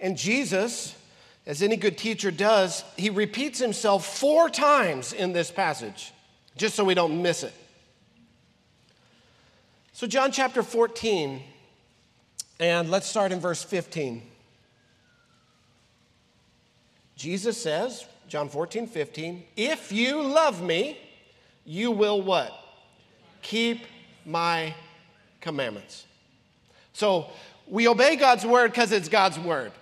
[0.00, 0.96] And Jesus,
[1.46, 6.12] as any good teacher does, he repeats himself four times in this passage,
[6.56, 7.52] just so we don't miss it.
[9.92, 11.42] So, John chapter 14,
[12.60, 14.27] and let's start in verse 15.
[17.18, 20.96] Jesus says, John 14, 15, if you love me,
[21.64, 22.52] you will what?
[23.42, 23.86] Keep
[24.24, 24.72] my
[25.40, 26.06] commandments.
[26.92, 27.26] So
[27.66, 29.72] we obey God's word because it's God's word.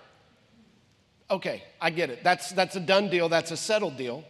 [1.29, 2.23] Okay, I get it.
[2.23, 4.23] That's, that's a done deal, that's a settled deal.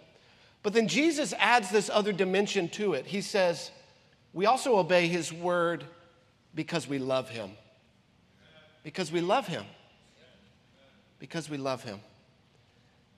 [0.61, 3.05] But then Jesus adds this other dimension to it.
[3.05, 3.71] He says,
[4.33, 5.85] we also obey his word
[6.53, 7.51] because we love him.
[8.83, 9.63] Because we love him.
[11.19, 12.01] Because we love him.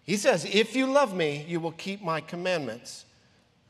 [0.09, 3.05] He says, If you love me, you will keep my commandments.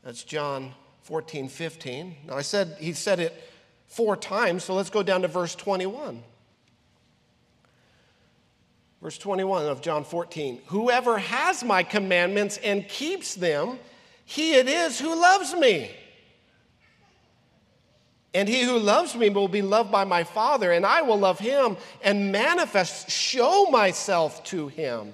[0.02, 0.72] That's John
[1.02, 2.16] 14, 15.
[2.28, 3.44] Now, I said he said it
[3.88, 6.22] four times, so let's go down to verse 21.
[9.02, 13.78] Verse 21 of John 14 Whoever has my commandments and keeps them,
[14.24, 15.90] he it is who loves me.
[18.32, 21.38] And he who loves me will be loved by my Father, and I will love
[21.38, 25.12] him and manifest, show myself to him.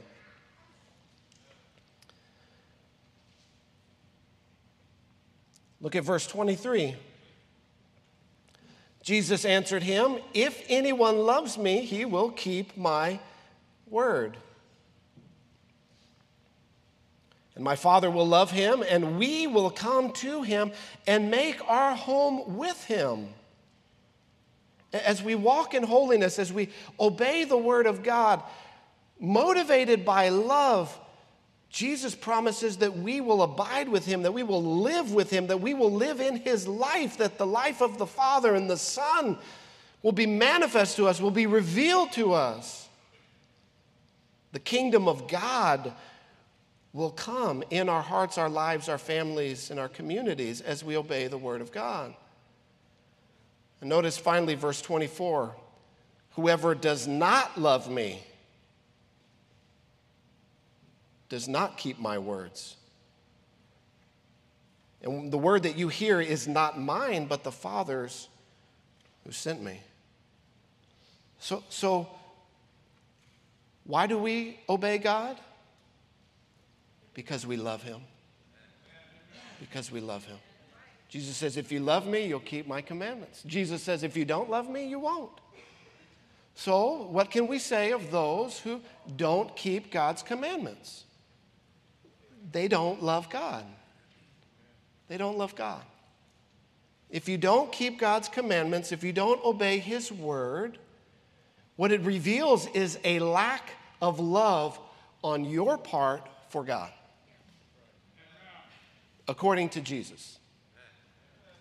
[5.80, 6.96] Look at verse 23.
[9.02, 13.20] Jesus answered him, If anyone loves me, he will keep my
[13.88, 14.36] word.
[17.54, 20.72] And my Father will love him, and we will come to him
[21.06, 23.28] and make our home with him.
[24.92, 28.42] As we walk in holiness, as we obey the word of God,
[29.18, 30.98] motivated by love,
[31.76, 35.60] Jesus promises that we will abide with him, that we will live with him, that
[35.60, 39.36] we will live in his life, that the life of the Father and the Son
[40.02, 42.88] will be manifest to us, will be revealed to us.
[44.52, 45.92] The kingdom of God
[46.94, 51.26] will come in our hearts, our lives, our families, and our communities as we obey
[51.26, 52.14] the word of God.
[53.82, 55.54] And notice finally verse 24
[56.36, 58.22] whoever does not love me,
[61.28, 62.76] does not keep my words.
[65.02, 68.28] And the word that you hear is not mine, but the Father's
[69.24, 69.80] who sent me.
[71.38, 72.08] So, so
[73.84, 75.36] why do we obey God?
[77.14, 78.00] Because we love Him.
[79.60, 80.38] Because we love Him.
[81.08, 83.42] Jesus says, If you love me, you'll keep my commandments.
[83.46, 85.32] Jesus says, If you don't love me, you won't.
[86.54, 88.80] So, what can we say of those who
[89.16, 91.05] don't keep God's commandments?
[92.52, 93.64] They don't love God.
[95.08, 95.82] They don't love God.
[97.10, 100.78] If you don't keep God's commandments, if you don't obey His word,
[101.76, 103.70] what it reveals is a lack
[104.02, 104.78] of love
[105.22, 106.90] on your part for God,
[109.28, 110.38] according to Jesus.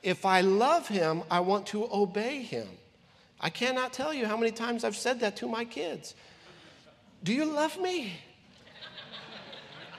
[0.02, 2.67] If I love Him, I want to obey Him.
[3.39, 6.15] I cannot tell you how many times I've said that to my kids.
[7.24, 8.13] Do you love me?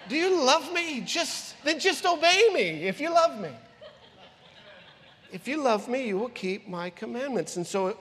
[0.08, 1.00] Do you love me?
[1.00, 3.50] Just then just obey me if you love me.
[5.32, 7.56] If you love me, you will keep my commandments.
[7.56, 7.96] And so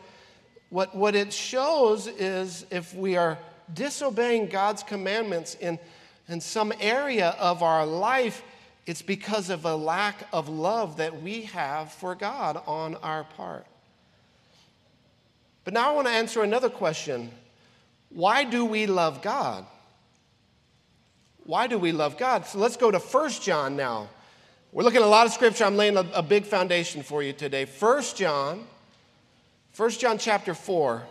[0.70, 3.38] what, what it shows is if we are
[3.74, 5.80] disobeying God's commandments in,
[6.28, 8.44] in some area of our life,
[8.86, 13.66] it's because of a lack of love that we have for God on our part.
[15.64, 17.32] But now I want to answer another question
[18.10, 19.66] Why do we love God?
[21.46, 22.46] Why do we love God?
[22.46, 24.10] So let's go to 1 John now.
[24.72, 25.64] We're looking at a lot of scripture.
[25.64, 27.66] I'm laying a, a big foundation for you today.
[27.66, 28.66] 1 John,
[29.78, 31.04] 1 John chapter 4.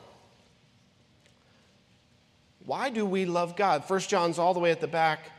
[2.67, 3.89] Why do we love God?
[3.89, 5.31] 1 John's all the way at the back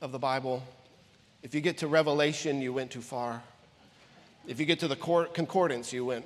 [0.00, 0.62] of the Bible.
[1.42, 3.42] If you get to Revelation, you went too far.
[4.46, 6.24] If you get to the concordance, you went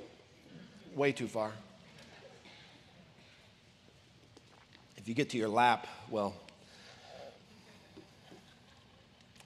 [0.95, 1.51] way too far.
[4.97, 6.35] If you get to your lap, well,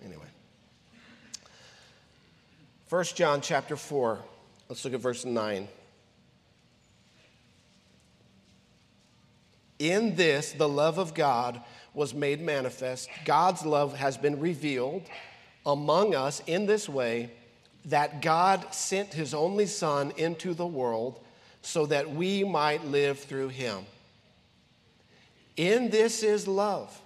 [0.04, 0.26] Anyway.
[2.90, 4.20] 1 John chapter 4.
[4.70, 5.68] Let's look at verse 9.
[9.80, 11.62] In this, the love of God
[11.94, 13.10] was made manifest.
[13.26, 15.04] God's love has been revealed
[15.66, 17.32] among us in this way
[17.86, 21.20] that God sent his only Son into the world
[21.62, 23.86] so that we might live through him.
[25.56, 27.02] In this is love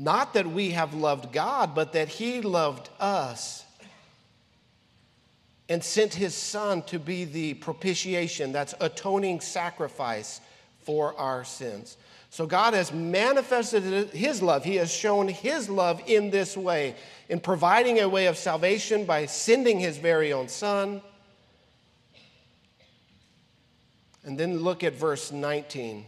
[0.00, 3.66] not that we have loved God, but that He loved us
[5.70, 10.42] and sent His Son to be the propitiation, that's atoning sacrifice
[10.82, 11.96] for our sins.
[12.28, 14.64] So God has manifested His love.
[14.64, 16.94] He has shown His love in this way,
[17.30, 21.00] in providing a way of salvation by sending His very own Son.
[24.24, 26.04] And then look at verse 19.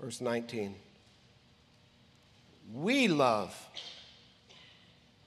[0.00, 0.74] Verse 19
[2.72, 3.54] we love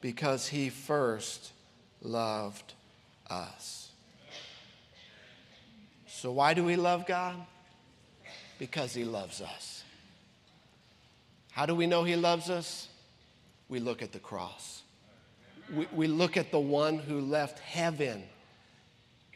[0.05, 1.51] because he first
[2.03, 2.73] loved
[3.27, 3.89] us.
[6.05, 7.35] So, why do we love God?
[8.59, 9.83] Because he loves us.
[11.53, 12.87] How do we know he loves us?
[13.67, 14.83] We look at the cross.
[15.73, 18.21] we, we look at the one who left heaven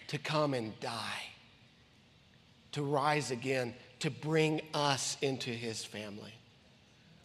[0.06, 1.24] to come and die,
[2.74, 6.36] to rise again, to bring us into his family.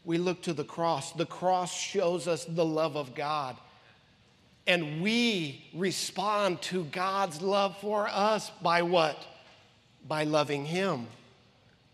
[0.05, 1.13] We look to the cross.
[1.13, 3.57] The cross shows us the love of God.
[4.67, 9.17] And we respond to God's love for us by what?
[10.07, 11.07] By loving him.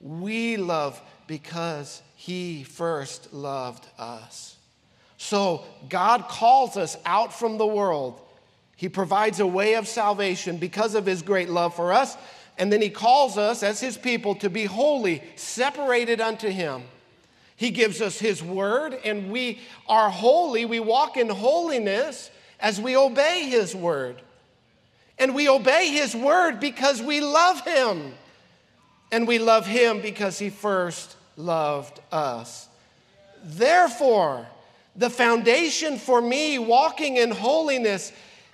[0.01, 4.57] We love because he first loved us.
[5.17, 8.21] So God calls us out from the world.
[8.77, 12.17] He provides a way of salvation because of his great love for us.
[12.57, 16.83] And then he calls us as his people to be holy, separated unto him.
[17.61, 20.65] He gives us his word, and we are holy.
[20.65, 24.23] We walk in holiness as we obey his word.
[25.19, 28.15] And we obey his word because we love him.
[29.13, 32.67] And we love him because he first loved us.
[33.45, 34.47] Therefore,
[34.97, 38.11] the foundation for me walking in holiness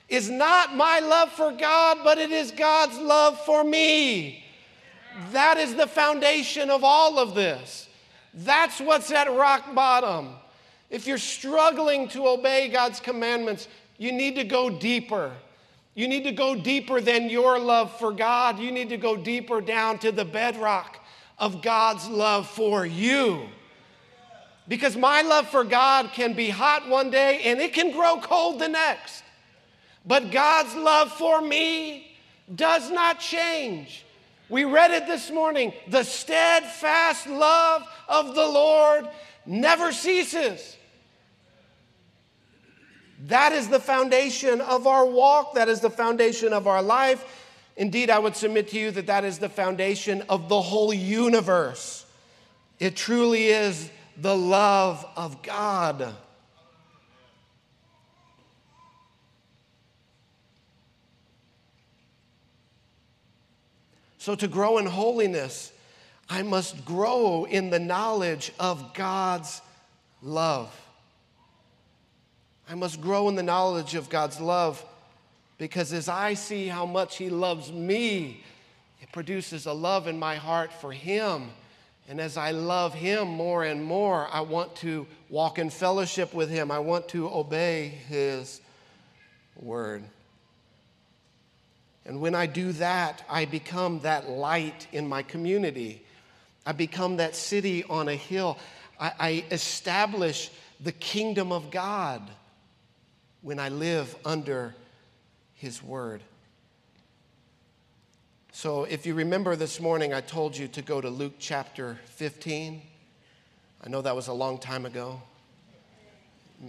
[0.08, 4.44] is not my love for God, but it is God's love for me.
[5.30, 7.85] That is the foundation of all of this.
[8.36, 10.34] That's what's at rock bottom.
[10.90, 13.66] If you're struggling to obey God's commandments,
[13.96, 15.32] you need to go deeper.
[15.94, 18.58] You need to go deeper than your love for God.
[18.58, 21.02] You need to go deeper down to the bedrock
[21.38, 23.46] of God's love for you.
[24.68, 28.58] Because my love for God can be hot one day and it can grow cold
[28.58, 29.24] the next.
[30.04, 32.18] But God's love for me
[32.54, 34.04] does not change.
[34.48, 35.72] We read it this morning.
[35.88, 39.08] The steadfast love of the Lord
[39.44, 40.76] never ceases.
[43.24, 45.54] That is the foundation of our walk.
[45.54, 47.24] That is the foundation of our life.
[47.76, 52.06] Indeed, I would submit to you that that is the foundation of the whole universe.
[52.78, 56.14] It truly is the love of God.
[64.26, 65.70] So, to grow in holiness,
[66.28, 69.62] I must grow in the knowledge of God's
[70.20, 70.74] love.
[72.68, 74.84] I must grow in the knowledge of God's love
[75.58, 78.42] because as I see how much He loves me,
[79.00, 81.50] it produces a love in my heart for Him.
[82.08, 86.50] And as I love Him more and more, I want to walk in fellowship with
[86.50, 86.72] Him.
[86.72, 88.60] I want to obey His
[89.54, 90.02] word.
[92.06, 96.04] And when I do that, I become that light in my community.
[96.64, 98.58] I become that city on a hill.
[98.98, 100.50] I, I establish
[100.80, 102.22] the kingdom of God
[103.42, 104.74] when I live under
[105.54, 106.22] His Word.
[108.52, 112.82] So, if you remember this morning, I told you to go to Luke chapter 15.
[113.84, 115.20] I know that was a long time ago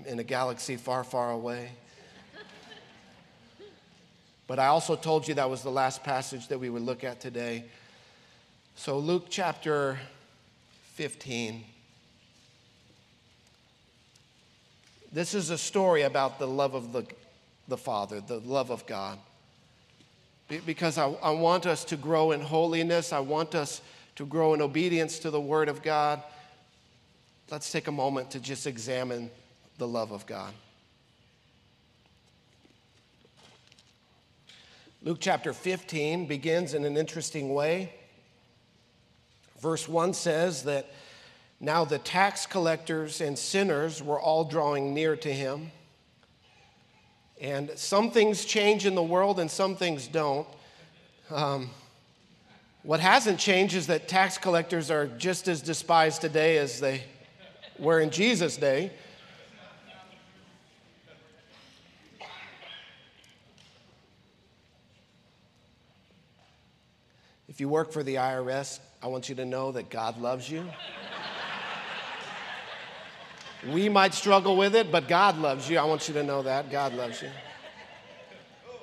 [0.05, 1.69] in a galaxy far, far away.
[4.47, 7.19] But I also told you that was the last passage that we would look at
[7.19, 7.65] today.
[8.75, 9.99] So, Luke chapter
[10.93, 11.63] 15.
[15.11, 17.05] This is a story about the love of the,
[17.67, 19.19] the Father, the love of God.
[20.65, 23.81] Because I, I want us to grow in holiness, I want us
[24.15, 26.23] to grow in obedience to the Word of God.
[27.51, 29.29] Let's take a moment to just examine
[29.77, 30.53] the love of God.
[35.03, 37.93] Luke chapter 15 begins in an interesting way.
[39.61, 40.87] Verse 1 says that
[41.59, 45.71] now the tax collectors and sinners were all drawing near to him.
[47.39, 50.47] And some things change in the world and some things don't.
[51.29, 51.69] Um,
[52.81, 57.03] what hasn't changed is that tax collectors are just as despised today as they
[57.77, 58.91] were in Jesus' day.
[67.57, 70.63] If you work for the IRS, I want you to know that God loves you.
[73.67, 75.79] We might struggle with it, but God loves you.
[75.79, 76.69] I want you to know that.
[76.69, 77.31] God loves you.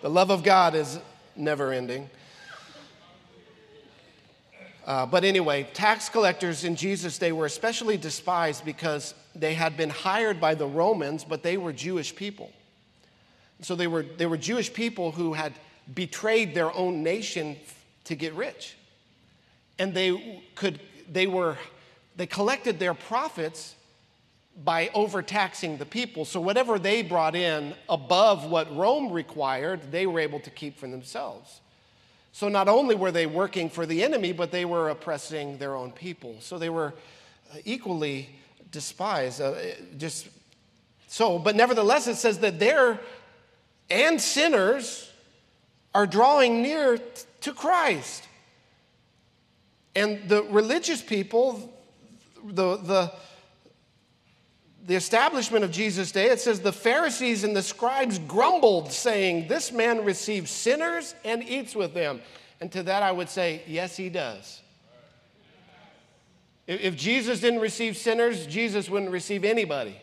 [0.02, 0.98] The love of God is
[1.36, 2.10] never ending.
[4.84, 9.90] Uh, but anyway, tax collectors in Jesus' day were especially despised because they had been
[9.90, 12.50] hired by the Romans, but they were Jewish people.
[13.60, 15.52] So they were, they were Jewish people who had
[15.94, 17.56] betrayed their own nation
[18.04, 18.76] to get rich.
[19.78, 20.80] And they could,
[21.10, 21.56] they were,
[22.16, 23.74] they collected their profits
[24.62, 26.24] by overtaxing the people.
[26.24, 30.86] So whatever they brought in above what Rome required, they were able to keep for
[30.86, 31.60] themselves.
[32.32, 35.92] So not only were they working for the enemy, but they were oppressing their own
[35.92, 36.36] people.
[36.40, 36.94] So they were
[37.64, 38.28] equally
[38.70, 39.40] despised.
[39.40, 39.54] Uh,
[39.98, 40.28] just
[41.08, 42.98] So, but nevertheless, it says that they're
[43.90, 45.10] and sinners
[45.94, 46.98] are drawing near
[47.44, 48.26] to Christ.
[49.94, 51.72] And the religious people,
[52.44, 53.12] the, the,
[54.86, 59.72] the establishment of Jesus' day, it says the Pharisees and the scribes grumbled, saying, This
[59.72, 62.20] man receives sinners and eats with them.
[62.60, 64.60] And to that I would say, Yes, he does.
[66.66, 70.00] If Jesus didn't receive sinners, Jesus wouldn't receive anybody.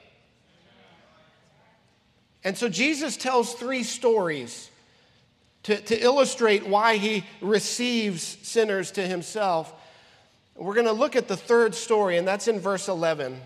[2.44, 4.71] And so Jesus tells three stories
[5.64, 9.74] to, to illustrate why he receives sinners to himself.
[10.56, 13.40] We're going to look at the third story, and that's in verse 11.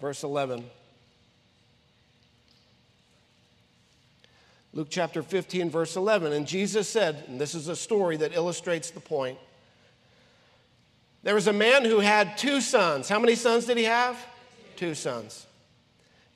[0.00, 0.64] Verse 11.
[4.72, 6.34] Luke chapter 15, verse 11.
[6.34, 9.38] And Jesus said, and this is a story that illustrates the point.
[11.22, 13.08] There was a man who had two sons.
[13.08, 14.16] How many sons did he have?
[14.76, 15.46] Two sons.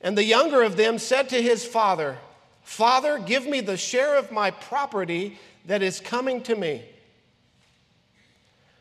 [0.01, 2.17] And the younger of them said to his father,
[2.63, 6.83] Father, give me the share of my property that is coming to me.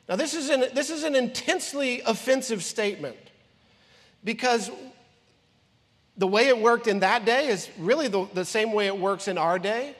[0.09, 3.17] Now, this is an, this is an intensely offensive statement
[4.25, 4.71] because
[6.17, 9.29] the way it worked in that day is really the, the same way it works
[9.29, 9.95] in our day.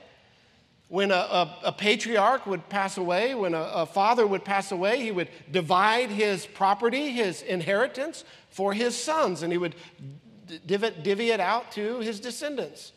[0.89, 5.01] When a, a, a patriarch would pass away, when a, a father would pass away,
[5.01, 9.75] he would divide his property, his inheritance, for his sons, and he would
[10.65, 12.91] divvy, divvy it out to his descendants.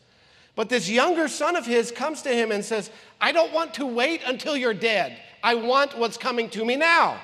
[0.55, 2.89] But this younger son of his comes to him and says,
[3.19, 5.17] I don't want to wait until you're dead.
[5.43, 7.19] I want what's coming to me now.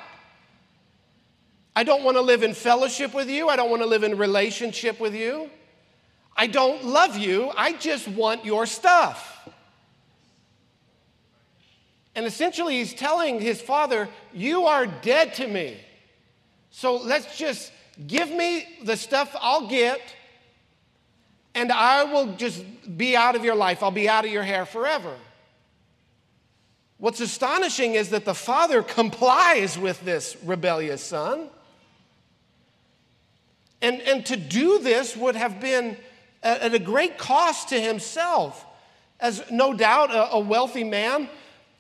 [1.76, 3.48] I don't want to live in fellowship with you.
[3.48, 5.50] I don't want to live in relationship with you.
[6.36, 7.52] I don't love you.
[7.56, 9.50] I just want your stuff.
[12.14, 15.78] And essentially, he's telling his father, You are dead to me.
[16.70, 17.72] So let's just
[18.08, 20.02] give me the stuff I'll get
[21.54, 22.64] and I will just
[22.98, 23.84] be out of your life.
[23.84, 25.14] I'll be out of your hair forever.
[26.98, 31.50] What's astonishing is that the father complies with this rebellious son.
[33.82, 35.98] And, and to do this would have been
[36.44, 38.66] at a great cost to himself,
[39.20, 41.28] as no doubt a, a wealthy man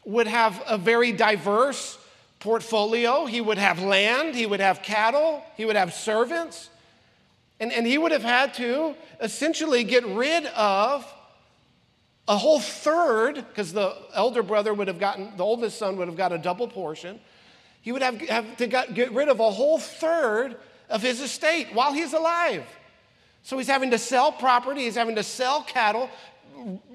[0.05, 1.97] would have a very diverse
[2.39, 3.25] portfolio.
[3.25, 6.70] He would have land, he would have cattle, he would have servants.
[7.61, 11.05] And, and he would have had to essentially get rid of
[12.27, 16.17] a whole third, because the elder brother would have gotten, the oldest son would have
[16.17, 17.19] got a double portion.
[17.81, 20.57] He would have, have to get rid of a whole third
[20.89, 22.63] of his estate while he's alive.
[23.43, 26.09] So he's having to sell property, he's having to sell cattle,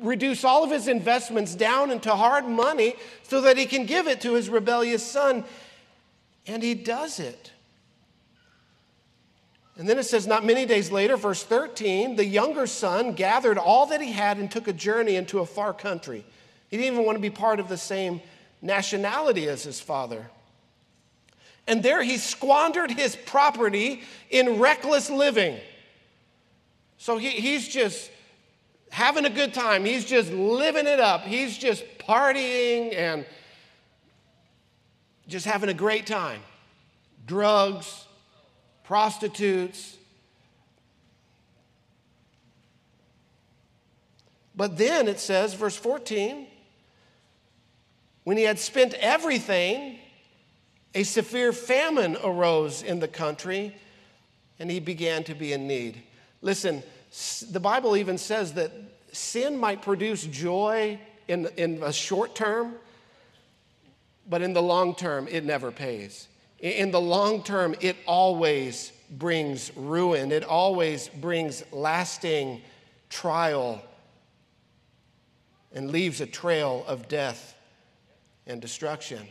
[0.01, 4.21] reduce all of his investments down into hard money so that he can give it
[4.23, 5.45] to his rebellious son.
[6.47, 7.53] And he does it.
[9.79, 13.87] And then it says, Not many days later, verse 13, the younger son gathered all
[13.87, 16.25] that he had and took a journey into a far country.
[16.69, 18.21] He didn't even want to be part of the same
[18.63, 20.31] nationality as his father.
[21.67, 25.59] And there he squandered his property in reckless living.
[26.99, 28.11] So he, he's just
[28.91, 29.85] having a good time.
[29.85, 31.23] He's just living it up.
[31.23, 33.27] He's just partying and
[35.29, 36.41] just having a great time.
[37.27, 38.06] Drugs,
[38.87, 39.97] prostitutes.
[44.55, 46.47] But then it says, verse 14,
[48.25, 49.99] when he had spent everything,
[50.95, 53.77] a severe famine arose in the country
[54.59, 56.03] and he began to be in need.
[56.41, 56.83] Listen,
[57.51, 58.73] the Bible even says that
[59.13, 62.75] sin might produce joy in, in a short term,
[64.29, 66.29] but in the long term, it never pays.
[66.67, 72.61] In the long term, it always brings ruin, it always brings lasting
[73.09, 73.81] trial
[75.73, 77.55] and leaves a trail of death
[78.49, 79.29] and destruction.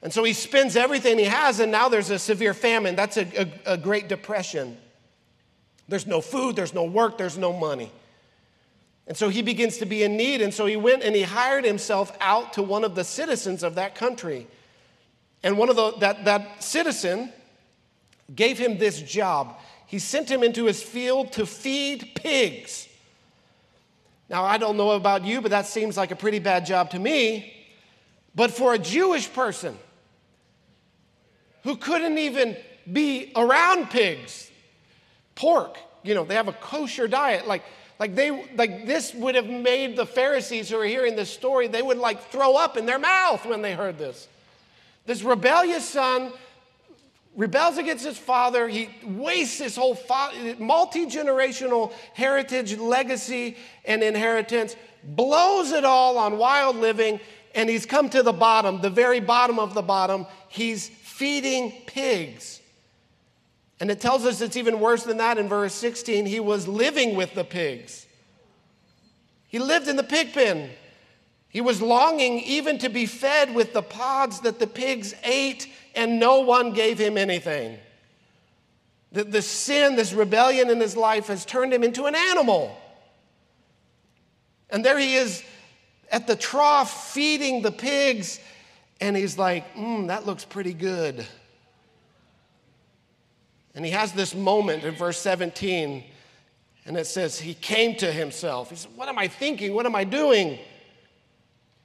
[0.00, 2.94] And so he spends everything he has, and now there's a severe famine.
[2.94, 3.26] That's a,
[3.66, 4.76] a, a, Great Depression.
[5.88, 7.90] There's no food, there's no work, there's no money.
[9.08, 11.64] And so he begins to be in need, and so he went and he hired
[11.64, 14.46] himself out to one of the citizens of that country.
[15.42, 17.32] And one of the, that, that citizen
[18.34, 19.56] gave him this job.
[19.86, 22.88] He sent him into his field to feed pigs.
[24.28, 26.98] Now, I don't know about you, but that seems like a pretty bad job to
[26.98, 27.54] me.
[28.34, 29.78] But for a Jewish person
[31.62, 32.56] who couldn't even
[32.90, 34.50] be around pigs,
[35.34, 37.46] pork, you know, they have a kosher diet.
[37.46, 37.62] Like,
[37.98, 41.82] like they like this would have made the Pharisees who are hearing this story, they
[41.82, 44.28] would like throw up in their mouth when they heard this.
[45.08, 46.34] This rebellious son
[47.34, 48.68] rebels against his father.
[48.68, 49.98] He wastes his whole
[50.58, 53.56] multi generational heritage, legacy,
[53.86, 57.20] and inheritance, blows it all on wild living,
[57.54, 60.26] and he's come to the bottom, the very bottom of the bottom.
[60.50, 62.60] He's feeding pigs.
[63.80, 66.26] And it tells us it's even worse than that in verse 16.
[66.26, 68.06] He was living with the pigs.
[69.48, 70.68] He lived in the pig pen.
[71.48, 76.20] He was longing even to be fed with the pods that the pigs ate, and
[76.20, 77.78] no one gave him anything.
[79.12, 82.76] The, the sin, this rebellion in his life, has turned him into an animal.
[84.68, 85.42] And there he is
[86.10, 88.40] at the trough feeding the pigs,
[89.00, 91.26] and he's like, mm, that looks pretty good.
[93.74, 96.04] And he has this moment in verse 17,
[96.84, 98.70] and it says, He came to himself.
[98.70, 99.72] He said, What am I thinking?
[99.74, 100.58] What am I doing?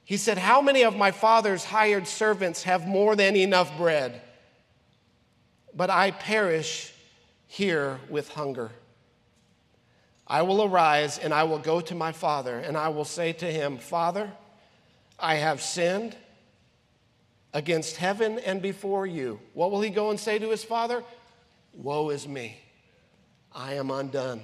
[0.04, 4.20] He said, How many of my father's hired servants have more than enough bread?
[5.74, 6.92] But I perish
[7.46, 8.70] here with hunger.
[10.26, 13.46] I will arise and I will go to my father, and I will say to
[13.46, 14.30] him, Father,
[15.18, 16.16] I have sinned
[17.52, 19.40] against heaven and before you.
[19.52, 21.04] What will he go and say to his father?
[21.72, 22.58] Woe is me.
[23.52, 24.42] I am undone.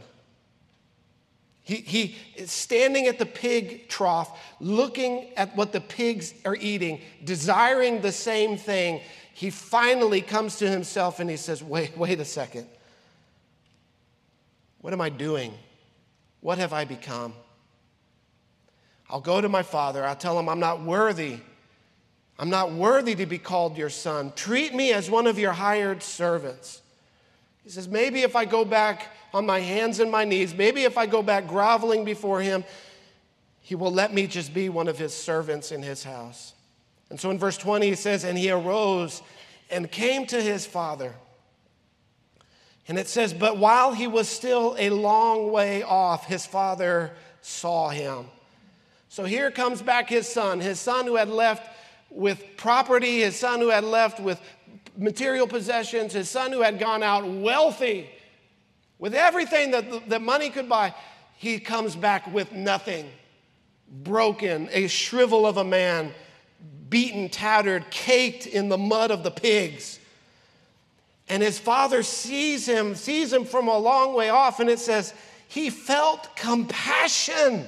[1.62, 7.00] He, he is standing at the pig trough, looking at what the pigs are eating,
[7.24, 9.00] desiring the same thing.
[9.34, 12.66] He finally comes to himself and he says, Wait, wait a second.
[14.80, 15.52] What am I doing?
[16.40, 17.34] What have I become?
[19.11, 20.04] I'll go to my father.
[20.04, 21.38] I'll tell him I'm not worthy.
[22.38, 24.32] I'm not worthy to be called your son.
[24.34, 26.80] Treat me as one of your hired servants.
[27.62, 30.99] He says, Maybe if I go back on my hands and my knees, maybe if
[30.99, 32.64] I go back groveling before him,
[33.61, 36.55] he will let me just be one of his servants in his house.
[37.11, 39.22] And so in verse 20, he says, And he arose
[39.70, 41.14] and came to his father.
[42.89, 47.12] And it says, But while he was still a long way off, his father
[47.43, 48.26] saw him.
[49.09, 51.68] So here comes back his son, his son who had left
[52.11, 54.41] with property, his son who had left with
[54.97, 58.09] material possessions, his son who had gone out wealthy
[59.01, 60.94] with everything that, that money could buy,
[61.36, 63.11] he comes back with nothing.
[63.90, 66.12] Broken, a shrivel of a man,
[66.88, 69.98] beaten, tattered, caked in the mud of the pigs.
[71.28, 75.14] And his father sees him, sees him from a long way off, and it says,
[75.48, 77.66] he felt compassion.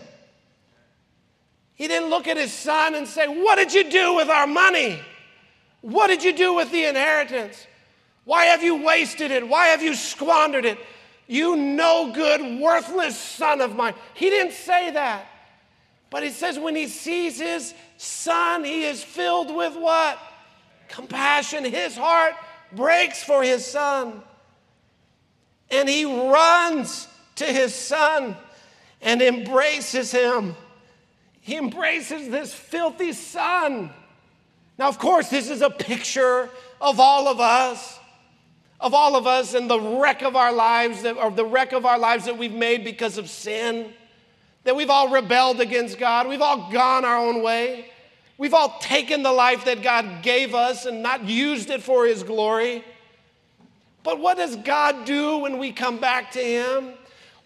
[1.75, 5.01] He didn't look at his son and say, What did you do with our money?
[5.81, 7.67] What did you do with the inheritance?
[8.25, 9.49] Why have you wasted it?
[9.49, 10.79] Why have you squandered it?
[11.27, 13.95] You no good, worthless son of mine.
[14.15, 15.27] He didn't say that.
[16.11, 20.19] But he says when he sees his son, he is filled with what?
[20.89, 21.65] Compassion.
[21.65, 22.35] His heart
[22.73, 24.23] breaks for his son.
[25.71, 28.37] And he runs to his son
[29.01, 30.55] and embraces him.
[31.41, 33.91] He embraces this filthy son
[34.79, 36.49] now, of course, this is a picture
[36.81, 37.99] of all of us,
[38.83, 41.87] of all of us and the wreck of our lives, that, or the wreck of
[41.87, 43.93] our lives that we've made because of sin,
[44.65, 47.87] that we've all rebelled against God, we've all gone our own way,
[48.39, 52.25] we've all taken the life that God gave us and not used it for His
[52.25, 52.85] glory.
[54.03, 56.95] But what does God do when we come back to Him?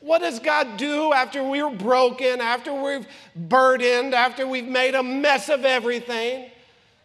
[0.01, 5.51] What does God do after we're broken, after we've burdened, after we've made a mess
[5.51, 6.51] of everything?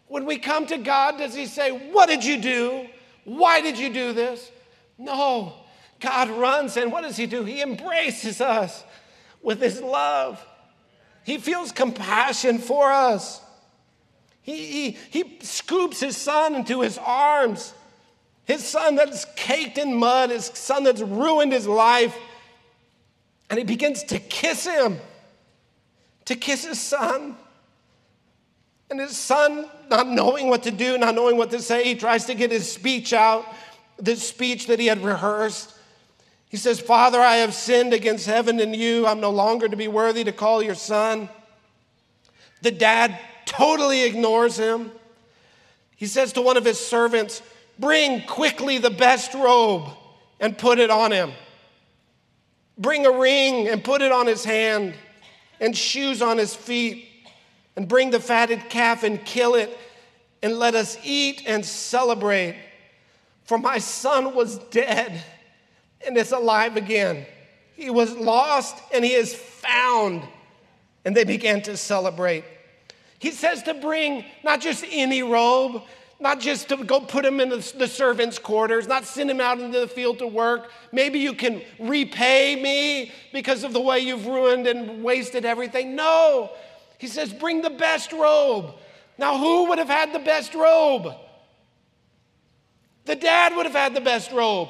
[0.08, 2.88] When we come to God, does He say, What did you do?
[3.24, 4.52] Why did you do this?
[4.98, 5.54] No.
[6.00, 7.44] God runs, and what does He do?
[7.44, 8.84] He embraces us
[9.42, 10.44] with His love.
[11.24, 13.42] He feels compassion for us.
[14.42, 17.74] He, he, he scoops his son into his arms.
[18.46, 22.18] His son that's caked in mud, his son that's ruined his life.
[23.50, 25.00] And he begins to kiss him,
[26.26, 27.38] to kiss his son.
[28.92, 32.26] And his son, not knowing what to do, not knowing what to say, he tries
[32.26, 33.46] to get his speech out,
[33.98, 35.74] this speech that he had rehearsed.
[36.50, 39.08] He says, Father, I have sinned against heaven and you.
[39.08, 41.30] I'm no longer to be worthy to call your son.
[42.64, 44.92] The dad totally ignores him.
[45.96, 47.42] He says to one of his servants,
[47.80, 49.88] Bring quickly the best robe
[50.42, 51.32] and put it on him.
[52.78, 54.96] Bring a ring and put it on his hand,
[55.62, 57.08] and shoes on his feet
[57.82, 59.76] and bring the fatted calf and kill it,
[60.44, 62.56] and let us eat and celebrate.
[63.46, 65.24] For my son was dead
[66.06, 67.26] and is alive again.
[67.76, 70.22] He was lost and he is found.
[71.06, 72.44] And they began to celebrate.
[73.18, 75.82] He says to bring not just any robe,
[76.20, 79.60] not just to go put him in the, the servants' quarters, not send him out
[79.60, 80.70] into the field to work.
[80.92, 85.96] Maybe you can repay me because of the way you've ruined and wasted everything.
[85.96, 86.52] No.
[87.02, 88.76] He says, bring the best robe.
[89.18, 91.16] Now, who would have had the best robe?
[93.06, 94.70] The dad would have had the best robe.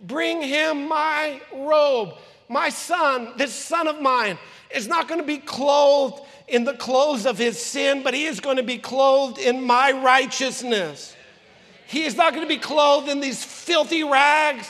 [0.00, 2.14] Bring him my robe.
[2.48, 4.38] My son, this son of mine,
[4.72, 8.38] is not going to be clothed in the clothes of his sin, but he is
[8.38, 11.16] going to be clothed in my righteousness.
[11.88, 14.68] He is not going to be clothed in these filthy rags,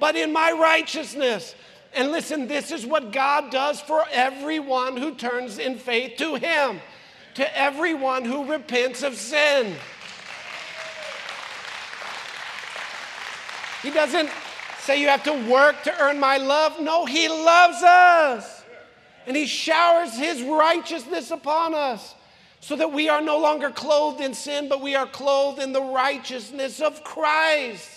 [0.00, 1.54] but in my righteousness.
[1.96, 6.80] And listen, this is what God does for everyone who turns in faith to him,
[7.34, 9.74] to everyone who repents of sin.
[13.82, 14.30] He doesn't
[14.80, 16.80] say you have to work to earn my love.
[16.80, 18.56] No, He loves us
[19.26, 22.14] and he showers his righteousness upon us
[22.60, 25.82] so that we are no longer clothed in sin, but we are clothed in the
[25.82, 27.90] righteousness of Christ.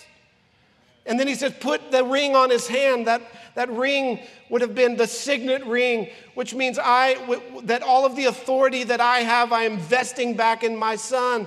[1.06, 3.06] And then he says, put the ring on his hand.
[3.06, 3.22] That,
[3.54, 7.16] that ring would have been the signet ring, which means I,
[7.64, 11.46] that all of the authority that I have, I am vesting back in my son.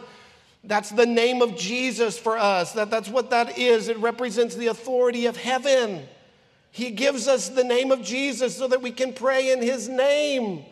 [0.63, 2.71] That's the name of Jesus for us.
[2.73, 3.89] That, that's what that is.
[3.89, 6.07] It represents the authority of heaven.
[6.71, 10.63] He gives us the name of Jesus so that we can pray in His name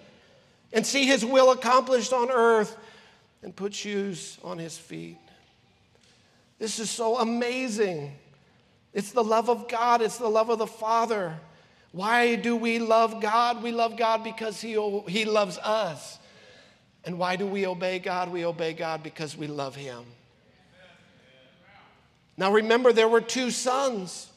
[0.73, 2.75] and see His will accomplished on earth
[3.43, 5.17] and put shoes on His feet.
[6.57, 8.13] This is so amazing.
[8.93, 11.39] It's the love of God, it's the love of the Father.
[11.91, 13.61] Why do we love God?
[13.61, 14.71] We love God because He,
[15.07, 16.19] he loves us.
[17.03, 18.31] And why do we obey God?
[18.31, 20.03] We obey God because we love Him.
[22.37, 24.29] Now remember, there were two sons.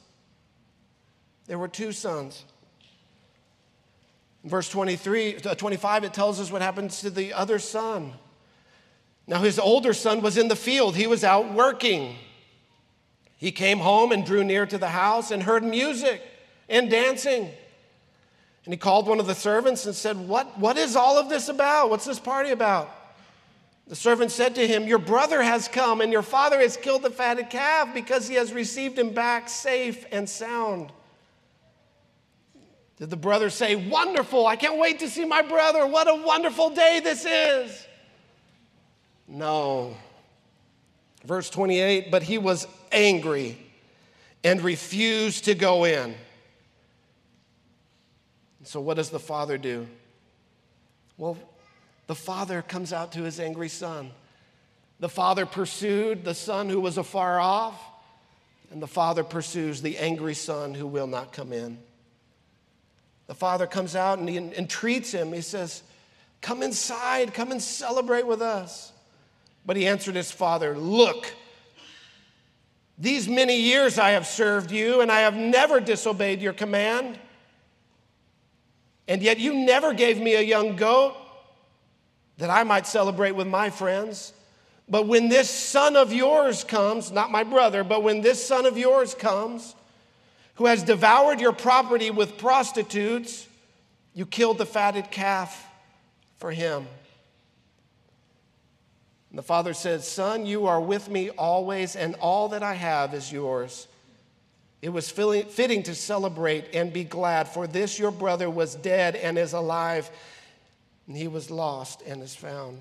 [1.46, 2.44] There were two sons.
[4.42, 8.14] In verse 23, uh, 25, it tells us what happens to the other son.
[9.26, 12.16] Now, his older son was in the field, he was out working.
[13.44, 16.22] He came home and drew near to the house and heard music
[16.66, 17.42] and dancing.
[18.64, 21.50] And he called one of the servants and said, What, what is all of this
[21.50, 21.90] about?
[21.90, 22.88] What's this party about?
[23.86, 27.10] The servant said to him, Your brother has come, and your father has killed the
[27.10, 30.90] fatted calf because he has received him back safe and sound.
[32.96, 35.86] Did the brother say, Wonderful, I can't wait to see my brother.
[35.86, 37.86] What a wonderful day this is?
[39.28, 39.94] No.
[41.26, 43.58] Verse 28 But he was angry
[44.42, 46.14] and refused to go in.
[48.62, 49.86] So, what does the father do?
[51.18, 51.36] Well,
[52.06, 54.10] the father comes out to his angry son.
[55.00, 57.78] The father pursued the son who was afar off,
[58.70, 61.78] and the father pursues the angry son who will not come in.
[63.26, 65.32] The father comes out and he entreats him.
[65.32, 65.82] He says,
[66.40, 68.92] Come inside, come and celebrate with us.
[69.64, 71.32] But he answered his father, Look,
[72.98, 77.18] these many years I have served you, and I have never disobeyed your command.
[79.08, 81.16] And yet you never gave me a young goat
[82.38, 84.32] that I might celebrate with my friends.
[84.88, 88.76] But when this son of yours comes, not my brother, but when this son of
[88.76, 89.74] yours comes,
[90.56, 93.48] who has devoured your property with prostitutes,
[94.14, 95.66] you killed the fatted calf
[96.36, 96.86] for him.
[99.34, 103.14] And the father said, Son, you are with me always, and all that I have
[103.14, 103.88] is yours.
[104.80, 109.36] It was fitting to celebrate and be glad, for this your brother was dead and
[109.36, 110.08] is alive,
[111.08, 112.80] and he was lost and is found.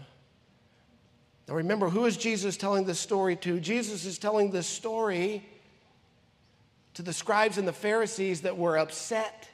[1.47, 3.59] Now remember, who is Jesus telling this story to?
[3.59, 5.43] Jesus is telling this story
[6.93, 9.49] to the scribes and the Pharisees that were upset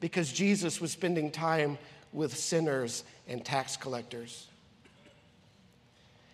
[0.00, 1.76] because Jesus was spending time
[2.14, 4.46] with sinners and tax collectors.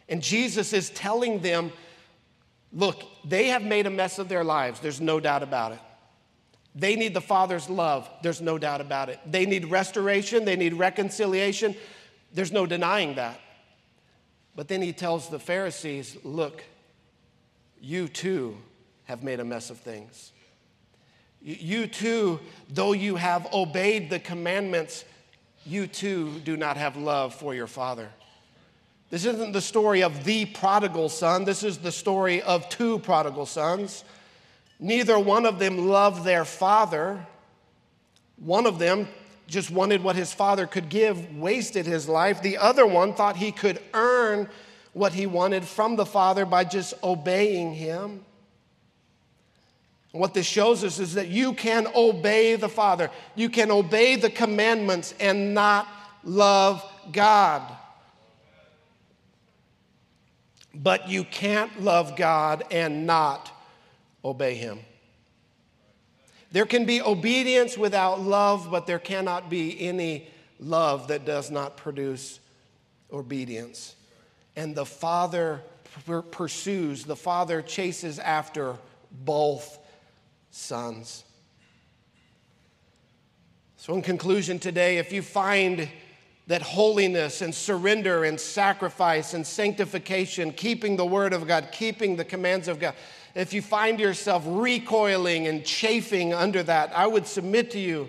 [0.08, 1.72] And Jesus is telling them,
[2.72, 4.80] look, they have made a mess of their lives.
[4.80, 5.80] There's no doubt about it.
[6.74, 8.08] They need the Father's love.
[8.22, 9.18] There's no doubt about it.
[9.26, 10.44] They need restoration.
[10.44, 11.74] They need reconciliation.
[12.32, 13.40] There's no denying that.
[14.54, 16.62] But then he tells the Pharisees, look,
[17.80, 18.56] you too
[19.04, 20.32] have made a mess of things.
[21.40, 25.04] You too, though you have obeyed the commandments,
[25.64, 28.10] you too do not have love for your father.
[29.10, 33.46] This isn't the story of the prodigal son, this is the story of two prodigal
[33.46, 34.04] sons.
[34.78, 37.24] Neither one of them loved their father.
[38.36, 39.08] One of them
[39.46, 42.42] just wanted what his father could give, wasted his life.
[42.42, 44.48] The other one thought he could earn
[44.92, 48.24] what he wanted from the father by just obeying him.
[50.12, 54.30] What this shows us is that you can obey the Father, you can obey the
[54.30, 55.86] commandments and not
[56.24, 56.82] love
[57.12, 57.62] God.
[60.82, 63.50] But you can't love God and not
[64.24, 64.80] obey Him.
[66.52, 70.28] There can be obedience without love, but there cannot be any
[70.60, 72.40] love that does not produce
[73.12, 73.94] obedience.
[74.54, 75.62] And the Father
[76.30, 78.76] pursues, the Father chases after
[79.10, 79.78] both
[80.50, 81.24] sons.
[83.76, 85.88] So, in conclusion, today, if you find
[86.46, 92.24] that holiness and surrender and sacrifice and sanctification, keeping the word of God, keeping the
[92.24, 92.94] commands of God,
[93.34, 98.08] if you find yourself recoiling and chafing under that, I would submit to you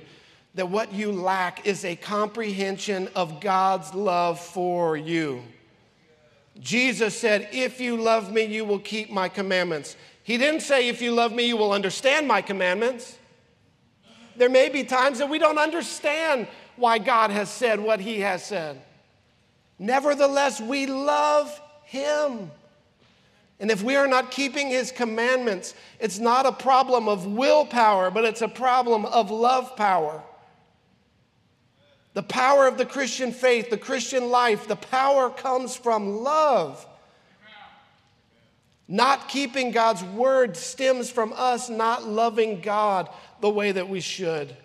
[0.53, 5.43] that what you lack is a comprehension of God's love for you.
[6.59, 9.95] Jesus said, If you love me, you will keep my commandments.
[10.23, 13.17] He didn't say, If you love me, you will understand my commandments.
[14.35, 16.47] There may be times that we don't understand
[16.77, 18.81] why God has said what He has said.
[19.79, 22.51] Nevertheless, we love Him.
[23.59, 28.25] And if we are not keeping His commandments, it's not a problem of willpower, but
[28.25, 30.21] it's a problem of love power.
[32.13, 36.85] The power of the Christian faith, the Christian life, the power comes from love.
[38.87, 43.09] Not keeping God's word stems from us not loving God
[43.41, 44.55] the way that we should.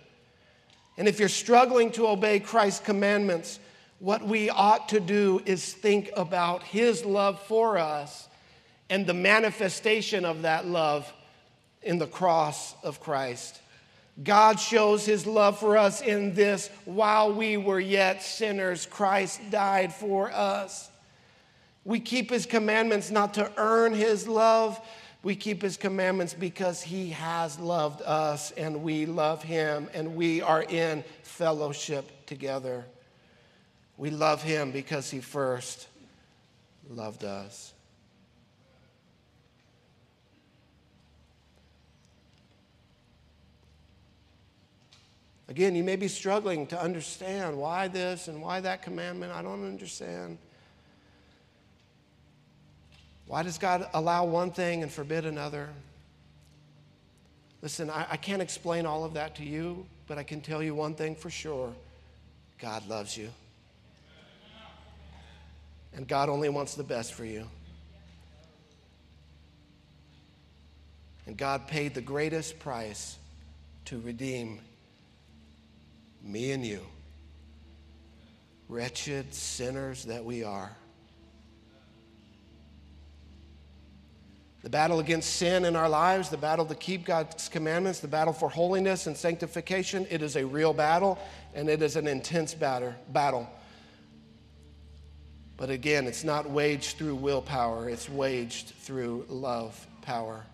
[0.96, 3.58] And if you're struggling to obey Christ's commandments,
[3.98, 8.28] what we ought to do is think about His love for us
[8.90, 11.10] and the manifestation of that love
[11.82, 13.60] in the cross of Christ.
[14.22, 19.94] God shows His love for us in this while we were yet sinners, Christ died
[19.94, 20.90] for us.
[21.84, 24.80] We keep His commandments not to earn His love,
[25.22, 30.42] we keep his commandments because he has loved us and we love him and we
[30.42, 32.84] are in fellowship together.
[33.96, 35.86] We love him because he first
[36.90, 37.72] loved us.
[45.48, 49.32] Again, you may be struggling to understand why this and why that commandment.
[49.32, 50.38] I don't understand.
[53.32, 55.70] Why does God allow one thing and forbid another?
[57.62, 60.74] Listen, I, I, can't explain all of that to you, but I can tell you
[60.74, 61.72] one thing for sure
[62.58, 63.30] God loves you.
[65.96, 67.46] And God only wants the best for you.
[71.26, 73.16] And God paid the greatest price
[73.86, 74.60] to redeem
[76.22, 76.82] me and you,
[78.68, 80.76] wretched sinners that we are.
[84.62, 88.32] The battle against sin in our lives, the battle to keep God's commandments, the battle
[88.32, 91.18] for holiness and sanctification, it is a real battle
[91.52, 93.48] and it is an intense battle.
[95.56, 100.44] But again, it's not waged through willpower, it's waged through love power.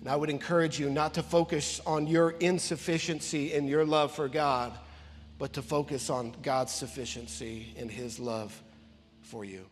[0.00, 4.28] And I would encourage you not to focus on your insufficiency in your love for
[4.28, 4.72] God,
[5.38, 8.58] but to focus on God's sufficiency in His love
[9.22, 9.66] for you.